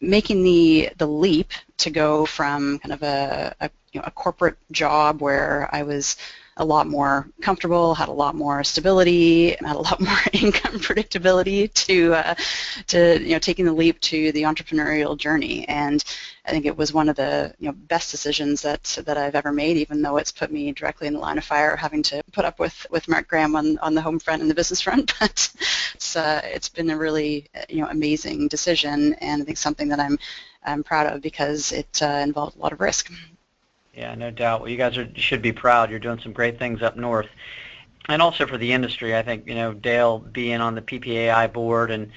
making 0.00 0.42
the 0.42 0.90
the 0.96 1.06
leap 1.06 1.52
to 1.78 1.90
go 1.90 2.24
from 2.26 2.78
kind 2.78 2.92
of 2.92 3.02
a, 3.02 3.54
a 3.60 3.70
you 3.92 4.00
know, 4.00 4.06
a 4.06 4.10
corporate 4.10 4.56
job 4.70 5.20
where 5.20 5.68
I 5.72 5.82
was 5.82 6.16
a 6.58 6.64
lot 6.64 6.86
more 6.86 7.28
comfortable, 7.40 7.94
had 7.94 8.08
a 8.08 8.12
lot 8.12 8.34
more 8.34 8.62
stability, 8.62 9.50
had 9.50 9.76
a 9.76 9.78
lot 9.78 10.00
more 10.08 10.18
income 10.32 10.78
predictability 10.78 11.72
to 11.72 12.14
uh, 12.14 12.34
to 12.88 13.22
you 13.22 13.30
know 13.30 13.38
taking 13.38 13.64
the 13.64 13.72
leap 13.72 14.00
to 14.00 14.32
the 14.32 14.42
entrepreneurial 14.42 15.16
journey. 15.16 15.66
And 15.68 16.04
I 16.44 16.50
think 16.50 16.66
it 16.66 16.76
was 16.76 16.92
one 16.92 17.08
of 17.08 17.16
the 17.16 17.54
you 17.58 17.66
know 17.68 17.72
best 17.72 18.10
decisions 18.10 18.62
that 18.62 18.98
that 19.06 19.16
I've 19.16 19.34
ever 19.34 19.52
made, 19.52 19.76
even 19.78 20.02
though 20.02 20.18
it's 20.18 20.32
put 20.32 20.52
me 20.52 20.72
directly 20.72 21.06
in 21.06 21.14
the 21.14 21.20
line 21.20 21.38
of 21.38 21.44
fire, 21.44 21.76
having 21.76 22.02
to 22.04 22.22
put 22.32 22.44
up 22.44 22.58
with 22.58 22.86
with 22.90 23.08
Mark 23.08 23.28
Graham 23.28 23.56
on, 23.56 23.78
on 23.78 23.94
the 23.94 24.02
home 24.02 24.18
front 24.18 24.42
and 24.42 24.50
the 24.50 24.54
business 24.54 24.80
front. 24.80 25.12
But 25.22 25.50
it's 25.94 26.16
uh, 26.16 26.40
it's 26.44 26.68
been 26.68 26.90
a 26.90 26.96
really 26.96 27.48
you 27.68 27.80
know 27.80 27.88
amazing 27.88 28.48
decision, 28.48 29.14
and 29.14 29.40
I 29.40 29.44
think 29.44 29.58
something 29.58 29.88
that 29.88 30.00
I'm 30.00 30.18
I'm 30.64 30.82
proud 30.82 31.06
of 31.06 31.22
because 31.22 31.72
it 31.72 32.02
uh, 32.02 32.20
involved 32.22 32.56
a 32.56 32.60
lot 32.60 32.72
of 32.72 32.80
risk. 32.80 33.10
Yeah, 33.94 34.14
no 34.14 34.30
doubt. 34.30 34.60
Well, 34.60 34.70
you 34.70 34.76
guys 34.76 34.96
are, 34.96 35.08
should 35.14 35.42
be 35.42 35.52
proud. 35.52 35.90
You're 35.90 35.98
doing 35.98 36.18
some 36.20 36.32
great 36.32 36.58
things 36.58 36.82
up 36.82 36.96
north. 36.96 37.28
And 38.08 38.22
also 38.22 38.46
for 38.46 38.58
the 38.58 38.72
industry, 38.72 39.14
I 39.16 39.22
think, 39.22 39.46
you 39.46 39.54
know, 39.54 39.74
Dale 39.74 40.18
being 40.18 40.60
on 40.60 40.74
the 40.74 40.82
PPAI 40.82 41.52
board 41.52 41.90
and 41.90 42.10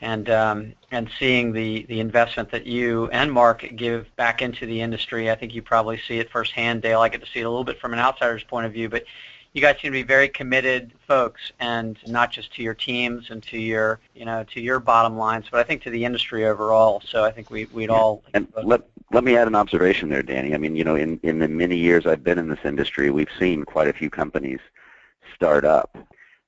and 0.00 0.28
um, 0.30 0.74
and 0.90 1.08
seeing 1.18 1.52
the, 1.52 1.86
the 1.88 2.00
investment 2.00 2.50
that 2.50 2.66
you 2.66 3.08
and 3.10 3.32
Mark 3.32 3.64
give 3.76 4.14
back 4.16 4.42
into 4.42 4.66
the 4.66 4.80
industry, 4.80 5.30
I 5.30 5.36
think 5.36 5.54
you 5.54 5.62
probably 5.62 5.98
see 6.06 6.18
it 6.18 6.30
firsthand, 6.30 6.82
Dale. 6.82 7.00
I 7.00 7.08
get 7.08 7.24
to 7.24 7.30
see 7.30 7.40
it 7.40 7.44
a 7.44 7.48
little 7.48 7.64
bit 7.64 7.80
from 7.80 7.92
an 7.92 8.00
outsider's 8.00 8.44
point 8.44 8.66
of 8.66 8.72
view, 8.72 8.88
but 8.88 9.04
you 9.52 9.60
guys 9.60 9.76
seem 9.80 9.92
to 9.92 9.98
be 9.98 10.02
very 10.02 10.28
committed 10.28 10.92
folks, 11.06 11.52
and 11.60 11.98
not 12.06 12.32
just 12.32 12.54
to 12.54 12.62
your 12.62 12.74
teams 12.74 13.30
and 13.30 13.42
to 13.44 13.58
your 13.58 14.00
you 14.14 14.24
know 14.24 14.44
to 14.44 14.60
your 14.60 14.80
bottom 14.80 15.16
lines, 15.16 15.46
but 15.50 15.60
I 15.60 15.62
think 15.62 15.82
to 15.82 15.90
the 15.90 16.04
industry 16.04 16.46
overall. 16.46 17.02
So 17.06 17.24
I 17.24 17.30
think 17.30 17.50
we 17.50 17.66
we'd 17.66 17.90
all 17.90 18.22
and 18.34 18.48
let 18.62 18.82
let 19.12 19.24
me 19.24 19.36
add 19.36 19.46
an 19.46 19.54
observation 19.54 20.08
there, 20.08 20.22
Danny. 20.22 20.54
I 20.54 20.58
mean, 20.58 20.74
you 20.74 20.84
know, 20.84 20.96
in, 20.96 21.20
in 21.22 21.38
the 21.38 21.48
many 21.48 21.76
years 21.76 22.06
I've 22.06 22.24
been 22.24 22.38
in 22.38 22.48
this 22.48 22.64
industry, 22.64 23.10
we've 23.10 23.28
seen 23.38 23.64
quite 23.64 23.88
a 23.88 23.92
few 23.92 24.08
companies 24.08 24.60
start 25.34 25.64
up, 25.64 25.98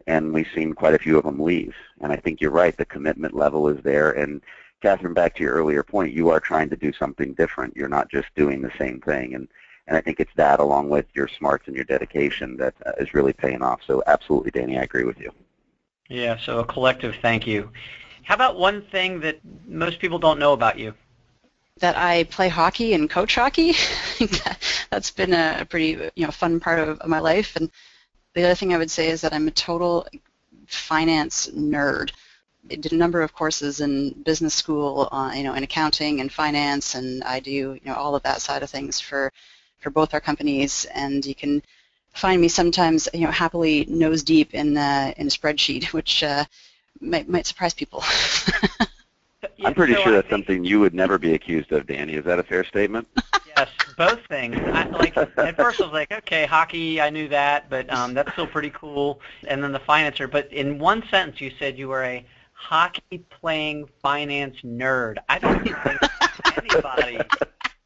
and 0.07 0.33
we've 0.33 0.49
seen 0.55 0.73
quite 0.73 0.95
a 0.95 0.99
few 0.99 1.19
of 1.19 1.25
them 1.25 1.40
leave. 1.40 1.75
And 2.01 2.11
I 2.11 2.17
think 2.17 2.40
you're 2.40 2.51
right. 2.51 2.75
The 2.75 2.87
commitment 2.87 3.35
level 3.35 3.69
is 3.69 3.83
there. 3.83 4.12
And 4.12 4.40
Catherine, 4.81 5.12
back 5.12 5.35
to 5.37 5.43
your 5.43 5.55
earlier 5.55 5.83
point, 5.83 6.14
you 6.14 6.31
are 6.31 6.40
trying 6.40 6.71
to 6.71 6.77
do 6.77 6.93
something 6.93 7.35
different. 7.35 7.77
You're 7.77 7.88
not 7.88 8.11
just 8.11 8.29
doing 8.35 8.62
the 8.62 8.73
same 8.79 9.01
thing. 9.01 9.35
And 9.35 9.49
and 9.87 9.97
I 9.97 10.01
think 10.01 10.20
it's 10.20 10.33
that, 10.37 10.61
along 10.61 10.88
with 10.88 11.07
your 11.14 11.29
smarts 11.29 11.66
and 11.66 11.77
your 11.77 11.85
dedication, 11.85 12.57
that 12.57 12.75
uh, 12.87 12.92
is 12.99 13.14
really 13.14 13.33
paying 13.33 13.62
off. 13.62 13.81
So 13.87 14.03
absolutely, 14.07 14.51
Danny, 14.51 14.79
I 14.79 14.83
agree 14.83 15.05
with 15.05 15.20
you. 15.20 15.31
Yeah. 16.09 16.37
So 16.38 16.61
a 16.61 16.64
collective 16.64 17.16
thank 17.23 17.47
you. 17.47 17.70
How 18.23 18.35
about 18.35 18.59
one 18.59 18.83
thing 18.83 19.20
that 19.20 19.38
most 19.66 19.99
people 19.99 20.18
don't 20.18 20.38
know 20.38 20.53
about 20.53 20.79
you? 20.79 20.94
that 21.79 21.97
I 21.97 22.25
play 22.25 22.49
hockey 22.49 22.94
and 22.94 23.11
coach 23.11 23.35
hockey. 23.35 23.75
That's 24.90 25.11
been 25.11 25.33
a 25.33 25.66
pretty 25.68 26.11
you 26.14 26.25
know 26.25 26.31
fun 26.31 26.61
part 26.61 26.79
of, 26.79 27.05
my 27.07 27.18
life. 27.18 27.57
And 27.57 27.70
the 28.35 28.44
other 28.44 28.55
thing 28.55 28.73
I 28.73 28.79
would 28.79 28.90
say 28.90 29.09
is 29.09 29.20
that 29.23 29.33
I'm 29.33 29.49
a 29.49 29.53
total 29.53 30.07
finance 30.66 31.49
nerd. 31.49 32.12
I 32.70 32.77
did 32.77 32.92
a 32.92 32.97
number 32.97 33.20
of 33.20 33.35
courses 33.35 33.81
in 33.81 34.23
business 34.23 34.55
school, 34.55 35.09
uh, 35.12 35.33
you 35.35 35.42
know, 35.42 35.55
in 35.55 35.64
accounting 35.64 36.20
and 36.20 36.33
finance, 36.33 36.94
and 36.94 37.23
I 37.25 37.40
do 37.40 37.51
you 37.51 37.81
know 37.85 37.94
all 37.94 38.14
of 38.14 38.23
that 38.23 38.40
side 38.40 38.62
of 38.62 38.70
things 38.70 39.01
for 39.01 39.33
for 39.85 39.90
both 39.90 40.14
our 40.14 40.20
companies. 40.20 40.87
And 40.87 41.25
you 41.25 41.35
can 41.37 41.62
find 42.14 42.40
me 42.40 42.49
sometimes 42.49 43.09
you 43.12 43.20
know 43.20 43.31
happily 43.31 43.85
nose 43.88 44.25
deep 44.25 44.55
in 44.55 44.77
uh, 44.77 45.12
in 45.16 45.29
a 45.29 45.31
spreadsheet, 45.31 45.85
which 45.92 46.25
uh, 46.25 46.44
might 47.01 47.29
might 47.29 47.47
surprise 47.47 47.75
people. 47.75 48.03
I'm 49.64 49.75
pretty 49.75 49.94
so 49.94 50.03
sure 50.03 50.12
that's 50.12 50.31
something 50.31 50.64
you 50.64 50.81
would 50.81 50.94
never 50.94 51.18
be 51.18 51.35
accused 51.35 51.70
of, 51.73 51.87
Danny. 51.87 52.14
Is 52.14 52.25
that 52.25 52.38
a 52.38 52.42
fair 52.42 52.64
statement? 52.64 53.07
yes, 53.57 53.68
both 53.97 54.20
things. 54.27 54.57
I, 54.57 54.85
like 54.88 55.16
at 55.16 55.57
first 55.57 55.81
I 55.81 55.85
was 55.85 55.92
like, 55.92 56.11
okay, 56.11 56.47
hockey, 56.47 57.01
I 57.01 57.11
knew 57.11 57.29
that, 57.29 57.70
but 57.70 57.90
um, 57.92 58.14
that's 58.14 58.33
still 58.33 58.47
pretty 58.47 58.70
cool. 58.70 59.20
And 59.47 59.62
then 59.62 59.73
the 59.73 59.81
financer. 59.81 60.31
But 60.31 60.53
in 60.53 60.79
one 60.79 61.03
sentence, 61.11 61.40
you 61.40 61.53
said 61.59 61.79
you 61.79 61.88
were 61.88 62.05
a 62.05 62.25
hockey 62.53 63.25
playing 63.40 63.87
finance 64.03 64.57
nerd. 64.64 65.18
I 65.29 65.38
don't 65.38 65.62
think 65.62 65.77
anybody. 66.57 67.20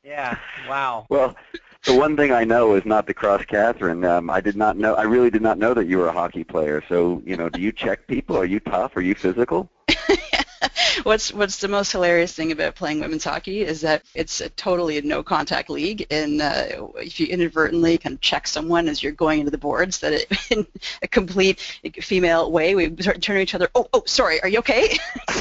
Yeah. 0.04 0.38
Wow. 0.68 1.06
Well. 1.10 1.36
The 1.84 1.94
one 1.94 2.16
thing 2.16 2.32
I 2.32 2.44
know 2.44 2.74
is 2.74 2.84
not 2.84 3.06
to 3.06 3.14
cross 3.14 3.44
Catherine. 3.44 4.04
Um, 4.04 4.30
I 4.30 4.40
did 4.40 4.56
not 4.56 4.76
know. 4.76 4.94
I 4.94 5.04
really 5.04 5.30
did 5.30 5.42
not 5.42 5.58
know 5.58 5.74
that 5.74 5.86
you 5.86 5.98
were 5.98 6.08
a 6.08 6.12
hockey 6.12 6.44
player. 6.44 6.82
So, 6.88 7.22
you 7.24 7.36
know, 7.36 7.48
do 7.48 7.60
you 7.60 7.72
check 7.72 8.06
people? 8.06 8.36
Are 8.36 8.44
you 8.44 8.60
tough? 8.60 8.96
Are 8.96 9.00
you 9.00 9.14
physical? 9.14 9.70
what's 11.04 11.32
what's 11.32 11.58
the 11.58 11.68
most 11.68 11.92
hilarious 11.92 12.34
thing 12.34 12.52
about 12.52 12.74
playing 12.74 13.00
women's 13.00 13.24
hockey 13.24 13.62
is 13.62 13.80
that 13.82 14.02
it's 14.14 14.40
a 14.40 14.48
totally 14.50 14.98
a 14.98 15.02
no 15.02 15.22
contact 15.22 15.70
league, 15.70 16.06
and 16.10 16.42
uh, 16.42 16.88
if 16.96 17.20
you 17.20 17.26
inadvertently 17.26 17.96
kind 17.98 18.14
of 18.14 18.20
check 18.20 18.46
someone 18.46 18.88
as 18.88 19.02
you're 19.02 19.12
going 19.12 19.40
into 19.40 19.50
the 19.50 19.58
boards, 19.58 19.98
that 20.00 20.12
it, 20.12 20.26
in 20.50 20.66
a 21.02 21.08
complete 21.08 21.60
female 22.00 22.50
way, 22.50 22.74
we 22.74 22.90
turn 22.90 23.20
to 23.20 23.38
each 23.38 23.54
other. 23.54 23.68
Oh, 23.74 23.88
oh, 23.92 24.02
sorry, 24.06 24.42
are 24.42 24.48
you 24.48 24.58
okay? 24.58 24.98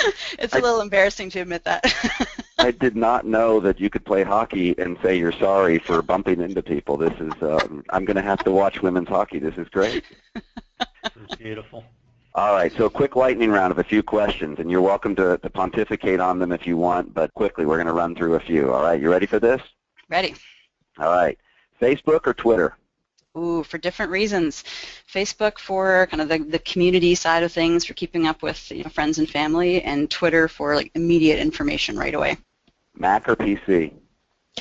it's 0.38 0.54
a 0.54 0.60
little 0.60 0.80
embarrassing 0.80 1.30
to 1.30 1.40
admit 1.40 1.64
that. 1.64 1.84
I 2.60 2.72
did 2.72 2.94
not 2.94 3.26
know 3.26 3.58
that 3.60 3.80
you 3.80 3.88
could 3.88 4.04
play 4.04 4.22
hockey 4.22 4.74
and 4.78 4.98
say 5.02 5.16
you're 5.16 5.32
sorry 5.32 5.78
for 5.78 6.02
bumping 6.02 6.40
into 6.40 6.62
people. 6.62 6.96
This 6.96 7.18
is 7.18 7.32
um, 7.42 7.82
I'm 7.90 8.04
going 8.04 8.16
to 8.16 8.22
have 8.22 8.44
to 8.44 8.50
watch 8.50 8.82
women's 8.82 9.08
hockey. 9.08 9.38
This 9.38 9.56
is 9.56 9.68
great. 9.68 10.04
It's 10.34 11.36
beautiful. 11.36 11.84
All 12.34 12.54
right, 12.54 12.72
so 12.76 12.84
a 12.84 12.90
quick 12.90 13.16
lightning 13.16 13.50
round 13.50 13.72
of 13.72 13.78
a 13.78 13.84
few 13.84 14.02
questions, 14.02 14.58
and 14.60 14.70
you're 14.70 14.82
welcome 14.82 15.16
to, 15.16 15.38
to 15.38 15.50
pontificate 15.50 16.20
on 16.20 16.38
them 16.38 16.52
if 16.52 16.66
you 16.66 16.76
want, 16.76 17.12
but 17.12 17.34
quickly, 17.34 17.66
we're 17.66 17.76
going 17.76 17.86
to 17.86 17.92
run 17.92 18.14
through 18.14 18.34
a 18.34 18.40
few. 18.40 18.72
All 18.72 18.82
right, 18.82 19.00
you 19.00 19.10
ready 19.10 19.26
for 19.26 19.40
this? 19.40 19.60
Ready. 20.08 20.34
All 20.98 21.10
right. 21.10 21.36
Facebook 21.80 22.26
or 22.26 22.34
Twitter? 22.34 22.76
Ooh, 23.36 23.62
for 23.64 23.78
different 23.78 24.12
reasons. 24.12 24.64
Facebook 25.12 25.58
for 25.58 26.06
kind 26.10 26.20
of 26.20 26.28
the, 26.28 26.38
the 26.38 26.58
community 26.60 27.14
side 27.14 27.42
of 27.42 27.52
things, 27.52 27.84
for 27.84 27.94
keeping 27.94 28.26
up 28.26 28.42
with 28.42 28.70
you 28.70 28.84
know, 28.84 28.90
friends 28.90 29.18
and 29.18 29.28
family, 29.28 29.82
and 29.82 30.10
Twitter 30.10 30.46
for 30.46 30.74
like 30.74 30.92
immediate 30.94 31.38
information 31.38 31.98
right 31.98 32.14
away. 32.14 32.36
Mac 33.00 33.28
or 33.28 33.34
PC? 33.34 33.94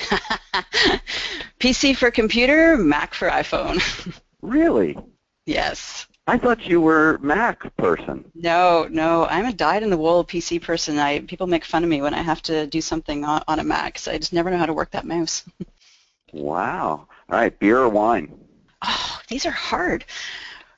PC 1.60 1.96
for 1.96 2.10
computer, 2.10 2.78
Mac 2.78 3.14
for 3.14 3.30
iPhone. 3.30 3.82
really? 4.42 4.98
Yes. 5.46 6.08
I 6.26 6.38
thought 6.38 6.66
you 6.66 6.80
were 6.80 7.18
Mac 7.22 7.76
person. 7.76 8.24
No, 8.34 8.88
no, 8.90 9.26
I'm 9.26 9.46
a 9.46 9.54
dyed-in-the-wool 9.54 10.24
PC 10.24 10.62
person. 10.62 10.98
I 10.98 11.20
people 11.20 11.48
make 11.48 11.66
fun 11.66 11.84
of 11.84 11.90
me 11.90 12.02
when 12.02 12.14
I 12.14 12.22
have 12.22 12.42
to 12.44 12.66
do 12.68 12.80
something 12.80 13.26
on, 13.26 13.44
on 13.48 13.60
a 13.60 13.64
Mac, 13.64 14.00
so 14.00 14.12
I 14.12 14.18
just 14.18 14.32
never 14.32 14.50
know 14.50 14.58
how 14.58 14.68
to 14.68 14.74
work 14.74 14.92
that 14.92 15.06
mouse. 15.06 15.44
wow. 16.34 17.08
All 17.30 17.40
right, 17.40 17.58
beer 17.60 17.80
or 17.80 17.90
wine? 17.90 18.40
Oh, 18.82 19.20
these 19.28 19.46
are 19.46 19.52
hard. 19.52 20.06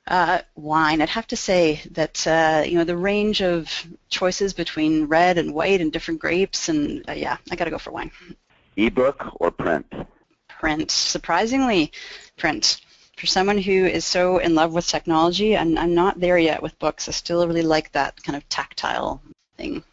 Uh, 0.07 0.39
wine. 0.55 1.01
I'd 1.01 1.09
have 1.09 1.27
to 1.27 1.35
say 1.35 1.81
that 1.91 2.25
uh, 2.25 2.63
you 2.65 2.75
know 2.75 2.83
the 2.83 2.97
range 2.97 3.41
of 3.41 3.69
choices 4.09 4.53
between 4.53 5.05
red 5.05 5.37
and 5.37 5.53
white 5.53 5.79
and 5.79 5.91
different 5.91 6.19
grapes, 6.19 6.69
and 6.69 7.07
uh, 7.07 7.13
yeah, 7.13 7.37
I 7.51 7.55
got 7.55 7.65
to 7.65 7.71
go 7.71 7.77
for 7.77 7.91
wine. 7.91 8.11
Ebook 8.77 9.35
or 9.39 9.51
print? 9.51 9.85
Print. 10.47 10.89
Surprisingly, 10.89 11.91
print 12.37 12.81
for 13.17 13.27
someone 13.27 13.57
who 13.59 13.85
is 13.85 14.03
so 14.03 14.39
in 14.39 14.55
love 14.55 14.73
with 14.73 14.87
technology, 14.87 15.55
and 15.55 15.77
I'm 15.77 15.93
not 15.93 16.19
there 16.19 16.39
yet 16.39 16.63
with 16.63 16.77
books. 16.79 17.07
I 17.07 17.11
still 17.11 17.47
really 17.47 17.61
like 17.61 17.91
that 17.91 18.21
kind 18.23 18.35
of 18.35 18.47
tactile 18.49 19.21
thing. 19.57 19.83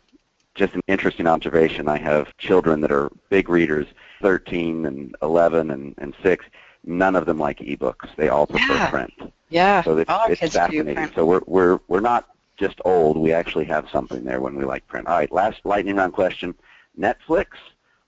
Just 0.55 0.75
an 0.75 0.81
interesting 0.89 1.27
observation. 1.27 1.89
I 1.89 1.99
have 1.99 2.35
children 2.39 2.81
that 2.81 2.91
are 2.91 3.11
big 3.29 3.51
readers, 3.51 3.87
13 4.23 4.87
and 4.87 5.15
11 5.21 5.71
and, 5.71 5.95
and 5.99 6.15
6. 6.23 6.45
None 6.85 7.15
of 7.15 7.27
them 7.27 7.39
like 7.39 7.59
ebooks. 7.59 8.09
They 8.17 8.29
all 8.29 8.47
prefer 8.47 8.73
yeah. 8.73 8.91
print. 8.91 9.13
Yeah, 9.51 9.83
so 9.83 9.99
it's, 9.99 10.11
all 10.11 10.27
it's 10.29 10.41
fascinating. 10.55 11.11
So 11.15 11.25
we're, 11.25 11.41
we're, 11.47 11.81
we're 11.89 12.01
not 12.01 12.29
just 12.59 12.81
old. 12.85 13.17
We 13.17 13.33
actually 13.33 13.65
have 13.67 13.89
something 13.91 14.25
there 14.25 14.41
when 14.41 14.57
we 14.57 14.65
like 14.65 14.87
print. 14.87 15.07
All 15.07 15.17
right, 15.17 15.31
last 15.33 15.61
lightning 15.65 15.97
round 15.97 16.13
question. 16.13 16.55
Netflix 16.99 17.47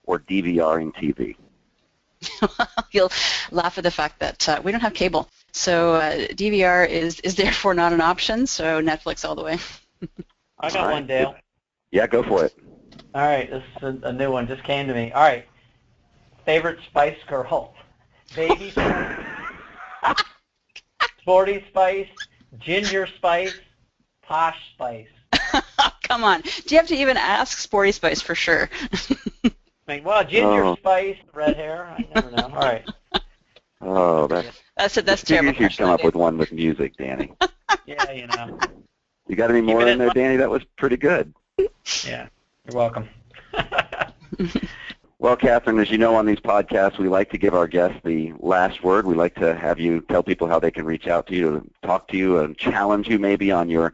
or 0.04 0.18
DVRing 0.18 0.92
TV? 0.94 1.36
You'll 2.90 3.12
laugh 3.50 3.78
at 3.78 3.84
the 3.84 3.90
fact 3.90 4.18
that 4.18 4.48
uh, 4.48 4.60
we 4.62 4.72
don't 4.72 4.80
have 4.80 4.94
cable. 4.94 5.28
So 5.52 5.94
uh, 5.94 6.12
DVR 6.28 6.88
is, 6.88 7.20
is 7.20 7.34
therefore 7.34 7.74
not 7.74 7.92
an 7.92 8.00
option, 8.00 8.46
so 8.46 8.82
Netflix 8.82 9.24
all 9.26 9.34
the 9.34 9.44
way. 9.44 9.58
I 10.58 10.70
got 10.70 10.90
one, 10.90 11.06
Dale. 11.06 11.34
Yeah, 11.90 12.06
go 12.06 12.22
for 12.22 12.44
it. 12.44 12.54
All 13.14 13.22
right, 13.22 13.50
this 13.50 13.64
is 13.76 13.82
a, 13.82 14.08
a 14.08 14.12
new 14.12 14.30
one. 14.30 14.46
Just 14.46 14.62
came 14.64 14.86
to 14.86 14.94
me. 14.94 15.10
All 15.12 15.22
right, 15.22 15.46
favorite 16.44 16.78
Spice 16.86 17.18
Girl, 17.26 17.74
Baby 18.36 18.70
Spice, 18.70 19.24
Sporty 21.20 21.64
Spice, 21.68 22.08
Ginger 22.58 23.06
Spice, 23.16 23.54
Posh 24.22 24.56
Spice. 24.74 25.08
Come 26.02 26.24
on. 26.24 26.40
Do 26.42 26.74
you 26.74 26.76
have 26.78 26.88
to 26.88 26.96
even 26.96 27.16
ask 27.16 27.58
Sporty 27.58 27.92
Spice 27.92 28.20
for 28.20 28.34
sure? 28.34 28.68
I 29.44 29.50
mean, 29.96 30.04
well, 30.04 30.22
Ginger 30.24 30.64
Oh. 30.64 30.76
Spice, 30.76 31.16
red 31.34 31.56
hair. 31.56 31.86
I 31.98 32.04
never 32.14 32.30
know. 32.30 32.44
All 32.44 32.50
right. 32.60 32.88
Oh, 33.80 34.26
that's 34.26 34.60
That's 34.76 34.96
it. 34.98 35.06
That's 35.06 35.22
you 35.30 35.36
terrible. 35.36 35.68
should 35.68 35.78
come 35.78 35.90
up 35.90 36.04
with 36.04 36.14
one 36.14 36.36
with 36.38 36.52
music, 36.52 36.96
Danny. 36.96 37.32
Yeah, 37.86 38.10
you 38.10 38.26
know. 38.26 38.58
You 39.28 39.36
got 39.36 39.50
any 39.50 39.60
more 39.60 39.86
in 39.86 39.98
there, 39.98 40.10
Danny? 40.10 40.36
That 40.36 40.50
was 40.50 40.62
pretty 40.76 40.96
good. 40.96 41.32
Yeah. 42.04 42.28
You're 42.66 42.74
welcome. 42.76 43.08
Well, 45.20 45.36
Catherine, 45.36 45.78
as 45.78 45.90
you 45.90 45.98
know 45.98 46.14
on 46.14 46.24
these 46.24 46.40
podcasts, 46.40 46.96
we 46.96 47.06
like 47.06 47.28
to 47.32 47.36
give 47.36 47.52
our 47.52 47.66
guests 47.66 48.00
the 48.02 48.32
last 48.38 48.82
word. 48.82 49.04
We 49.04 49.14
like 49.14 49.34
to 49.34 49.54
have 49.54 49.78
you 49.78 50.00
tell 50.08 50.22
people 50.22 50.48
how 50.48 50.58
they 50.58 50.70
can 50.70 50.86
reach 50.86 51.08
out 51.08 51.26
to 51.26 51.34
you, 51.34 51.70
talk 51.82 52.08
to 52.08 52.16
you, 52.16 52.38
and 52.38 52.56
challenge 52.56 53.06
you 53.06 53.18
maybe 53.18 53.52
on 53.52 53.68
your 53.68 53.92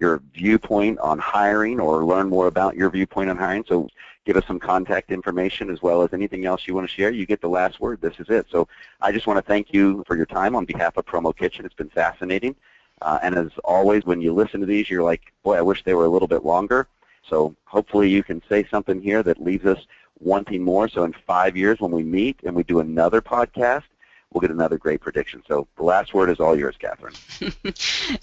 your 0.00 0.22
viewpoint 0.32 1.00
on 1.00 1.18
hiring 1.18 1.80
or 1.80 2.04
learn 2.04 2.28
more 2.28 2.46
about 2.46 2.76
your 2.76 2.90
viewpoint 2.90 3.28
on 3.28 3.36
hiring. 3.36 3.64
So 3.66 3.88
give 4.24 4.36
us 4.36 4.46
some 4.46 4.60
contact 4.60 5.10
information 5.10 5.68
as 5.68 5.82
well 5.82 6.02
as 6.02 6.12
anything 6.12 6.46
else 6.46 6.68
you 6.68 6.76
want 6.76 6.88
to 6.88 6.94
share. 6.94 7.10
You 7.10 7.26
get 7.26 7.40
the 7.40 7.48
last 7.48 7.80
word. 7.80 8.00
This 8.00 8.14
is 8.20 8.28
it. 8.28 8.46
So 8.48 8.68
I 9.00 9.10
just 9.10 9.26
want 9.26 9.38
to 9.38 9.42
thank 9.42 9.72
you 9.72 10.04
for 10.06 10.16
your 10.16 10.26
time 10.26 10.54
on 10.54 10.64
behalf 10.64 10.96
of 10.96 11.06
Promo 11.06 11.36
Kitchen. 11.36 11.64
It's 11.64 11.74
been 11.74 11.90
fascinating. 11.90 12.54
Uh, 13.02 13.18
and 13.24 13.34
as 13.34 13.50
always, 13.64 14.04
when 14.04 14.20
you 14.20 14.32
listen 14.32 14.60
to 14.60 14.66
these, 14.66 14.88
you're 14.88 15.02
like, 15.02 15.32
boy, 15.42 15.56
I 15.56 15.60
wish 15.60 15.82
they 15.82 15.94
were 15.94 16.04
a 16.04 16.08
little 16.08 16.28
bit 16.28 16.44
longer. 16.44 16.86
So 17.28 17.56
hopefully 17.64 18.08
you 18.08 18.22
can 18.22 18.40
say 18.48 18.64
something 18.70 19.02
here 19.02 19.24
that 19.24 19.42
leaves 19.42 19.66
us 19.66 19.80
wanting 20.20 20.62
more. 20.62 20.88
So 20.88 21.04
in 21.04 21.14
five 21.26 21.56
years 21.56 21.80
when 21.80 21.90
we 21.90 22.02
meet 22.02 22.40
and 22.44 22.54
we 22.54 22.62
do 22.62 22.80
another 22.80 23.20
podcast, 23.20 23.84
we'll 24.32 24.40
get 24.40 24.50
another 24.50 24.76
great 24.76 25.00
prediction. 25.00 25.42
So 25.48 25.66
the 25.76 25.82
last 25.82 26.12
word 26.12 26.30
is 26.30 26.40
all 26.40 26.56
yours, 26.56 26.76
Catherine. 26.78 27.14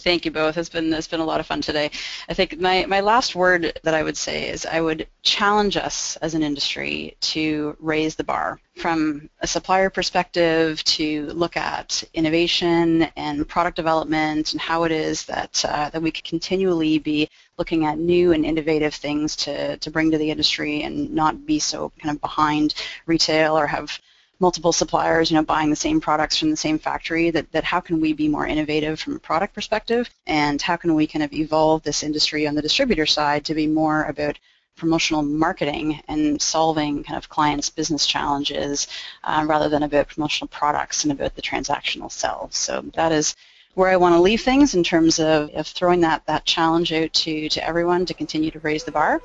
Thank 0.02 0.26
you 0.26 0.32
both. 0.32 0.58
It's 0.58 0.70
been 0.70 0.94
it's 0.94 1.08
been 1.08 1.20
a 1.20 1.26
lot 1.26 1.40
of 1.40 1.46
fun 1.46 1.62
today. 1.62 1.92
I 2.30 2.34
think 2.34 2.60
my, 2.60 2.86
my 2.86 3.02
last 3.02 3.36
word 3.36 3.80
that 3.84 3.94
I 3.94 4.04
would 4.04 4.18
say 4.18 4.50
is 4.50 4.66
I 4.66 4.82
would 4.82 5.08
challenge 5.24 5.78
us 5.78 6.16
as 6.18 6.36
an 6.36 6.44
industry 6.44 7.18
to 7.22 7.76
raise 7.80 8.16
the 8.16 8.24
bar 8.24 8.60
from 8.78 9.30
a 9.40 9.48
supplier 9.48 9.90
perspective 9.90 10.84
to 10.84 11.28
look 11.28 11.58
at 11.58 12.04
innovation 12.14 13.04
and 13.16 13.48
product 13.48 13.76
development 13.76 14.52
and 14.52 14.62
how 14.62 14.84
it 14.84 14.92
is 14.92 15.26
that 15.26 15.64
uh, 15.68 15.90
that 15.90 16.02
we 16.02 16.12
can 16.12 16.24
continually 16.24 17.00
be 17.00 17.30
looking 17.58 17.86
at 17.86 17.98
new 17.98 18.34
and 18.34 18.46
innovative 18.46 18.94
things 18.94 19.36
to, 19.36 19.78
to 19.78 19.92
bring 19.92 20.12
to 20.12 20.18
the 20.18 20.32
industry 20.32 20.84
and 20.84 21.14
not 21.14 21.46
be 21.46 21.60
so 21.60 21.92
kind 22.02 22.16
of 22.16 22.22
behind 22.22 22.76
retail 23.06 23.58
or 23.58 23.68
have 23.68 24.00
multiple 24.40 24.74
suppliers, 24.74 25.32
you 25.32 25.36
know, 25.36 25.44
buying 25.44 25.70
the 25.70 25.76
same 25.76 26.02
products 26.02 26.38
from 26.38 26.50
the 26.50 26.58
same 26.58 26.78
factory, 26.78 27.30
that, 27.30 27.50
that 27.54 27.64
how 27.64 27.80
can 27.80 28.02
we 28.02 28.12
be 28.12 28.28
more 28.28 28.46
innovative 28.46 29.00
from 29.00 29.16
a 29.16 29.20
product 29.20 29.54
perspective 29.54 30.10
and 30.28 30.62
how 30.62 30.76
can 30.76 30.94
we 30.94 31.08
kind 31.08 31.24
of 31.24 31.32
evolve 31.32 31.82
this 31.84 32.04
industry 32.04 32.46
on 32.46 32.56
the 32.56 32.62
distributor 32.62 33.06
side 33.06 33.46
to 33.46 33.54
be 33.54 33.68
more 33.68 34.04
about 34.04 34.38
promotional 34.76 35.24
marketing 35.24 36.02
and 36.10 36.42
solving 36.42 37.02
kind 37.02 37.18
of 37.18 37.30
clients' 37.30 37.70
business 37.70 38.06
challenges 38.06 38.90
uh, 39.24 39.46
rather 39.48 39.70
than 39.70 39.84
about 39.84 40.10
promotional 40.10 40.50
products 40.50 41.04
and 41.04 41.14
about 41.14 41.34
the 41.36 41.42
transactional 41.42 42.12
sell. 42.12 42.50
So 42.52 42.84
that 42.96 43.14
is 43.14 43.38
where 43.76 43.90
I 43.90 43.98
want 43.98 44.16
to 44.16 44.20
leave 44.20 44.42
things 44.42 44.74
in 44.74 44.84
terms 44.84 45.20
of, 45.20 45.50
of 45.52 45.68
throwing 45.68 46.02
that, 46.02 46.26
that 46.26 46.46
challenge 46.46 46.92
out 46.92 47.14
to, 47.14 47.50
to 47.50 47.64
everyone 47.66 48.06
to 48.08 48.14
continue 48.14 48.50
to 48.52 48.60
raise 48.60 48.84
the 48.84 48.92
bar 48.92 49.22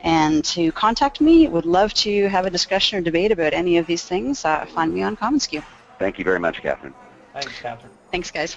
and 0.00 0.44
to 0.46 0.72
contact 0.72 1.20
me. 1.20 1.46
Would 1.46 1.66
love 1.66 1.94
to 1.94 2.28
have 2.28 2.46
a 2.46 2.50
discussion 2.50 2.98
or 2.98 3.02
debate 3.02 3.30
about 3.30 3.52
any 3.52 3.76
of 3.76 3.86
these 3.86 4.02
things. 4.02 4.44
Uh, 4.44 4.66
find 4.66 4.92
me 4.92 5.02
on 5.02 5.16
commonsku. 5.16 5.62
Thank 5.98 6.18
you 6.18 6.24
very 6.24 6.40
much, 6.40 6.62
Catherine. 6.62 6.94
Thanks, 7.34 7.60
Catherine. 7.60 7.92
Thanks, 8.10 8.30
guys. 8.30 8.56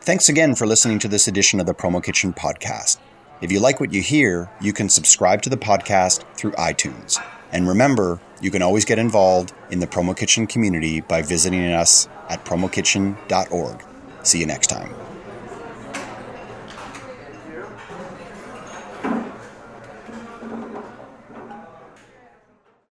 Thanks 0.00 0.28
again 0.28 0.54
for 0.54 0.66
listening 0.66 1.00
to 1.00 1.08
this 1.08 1.26
edition 1.26 1.58
of 1.60 1.66
the 1.66 1.74
Promo 1.74 2.02
Kitchen 2.02 2.32
podcast. 2.32 2.98
If 3.40 3.52
you 3.52 3.60
like 3.60 3.80
what 3.80 3.92
you 3.92 4.00
hear, 4.00 4.50
you 4.60 4.72
can 4.72 4.88
subscribe 4.88 5.42
to 5.42 5.50
the 5.50 5.56
podcast 5.56 6.24
through 6.36 6.52
iTunes. 6.52 7.22
And 7.50 7.68
remember, 7.68 8.20
you 8.40 8.50
can 8.50 8.62
always 8.62 8.84
get 8.84 8.98
involved 8.98 9.52
in 9.70 9.80
the 9.80 9.86
Promo 9.86 10.16
Kitchen 10.16 10.46
community 10.46 11.00
by 11.00 11.22
visiting 11.22 11.72
us 11.72 12.08
at 12.28 12.44
promokitchen.org. 12.44 13.87
See 14.28 14.40
you 14.40 14.46
next 14.46 14.66
time. 14.66 15.07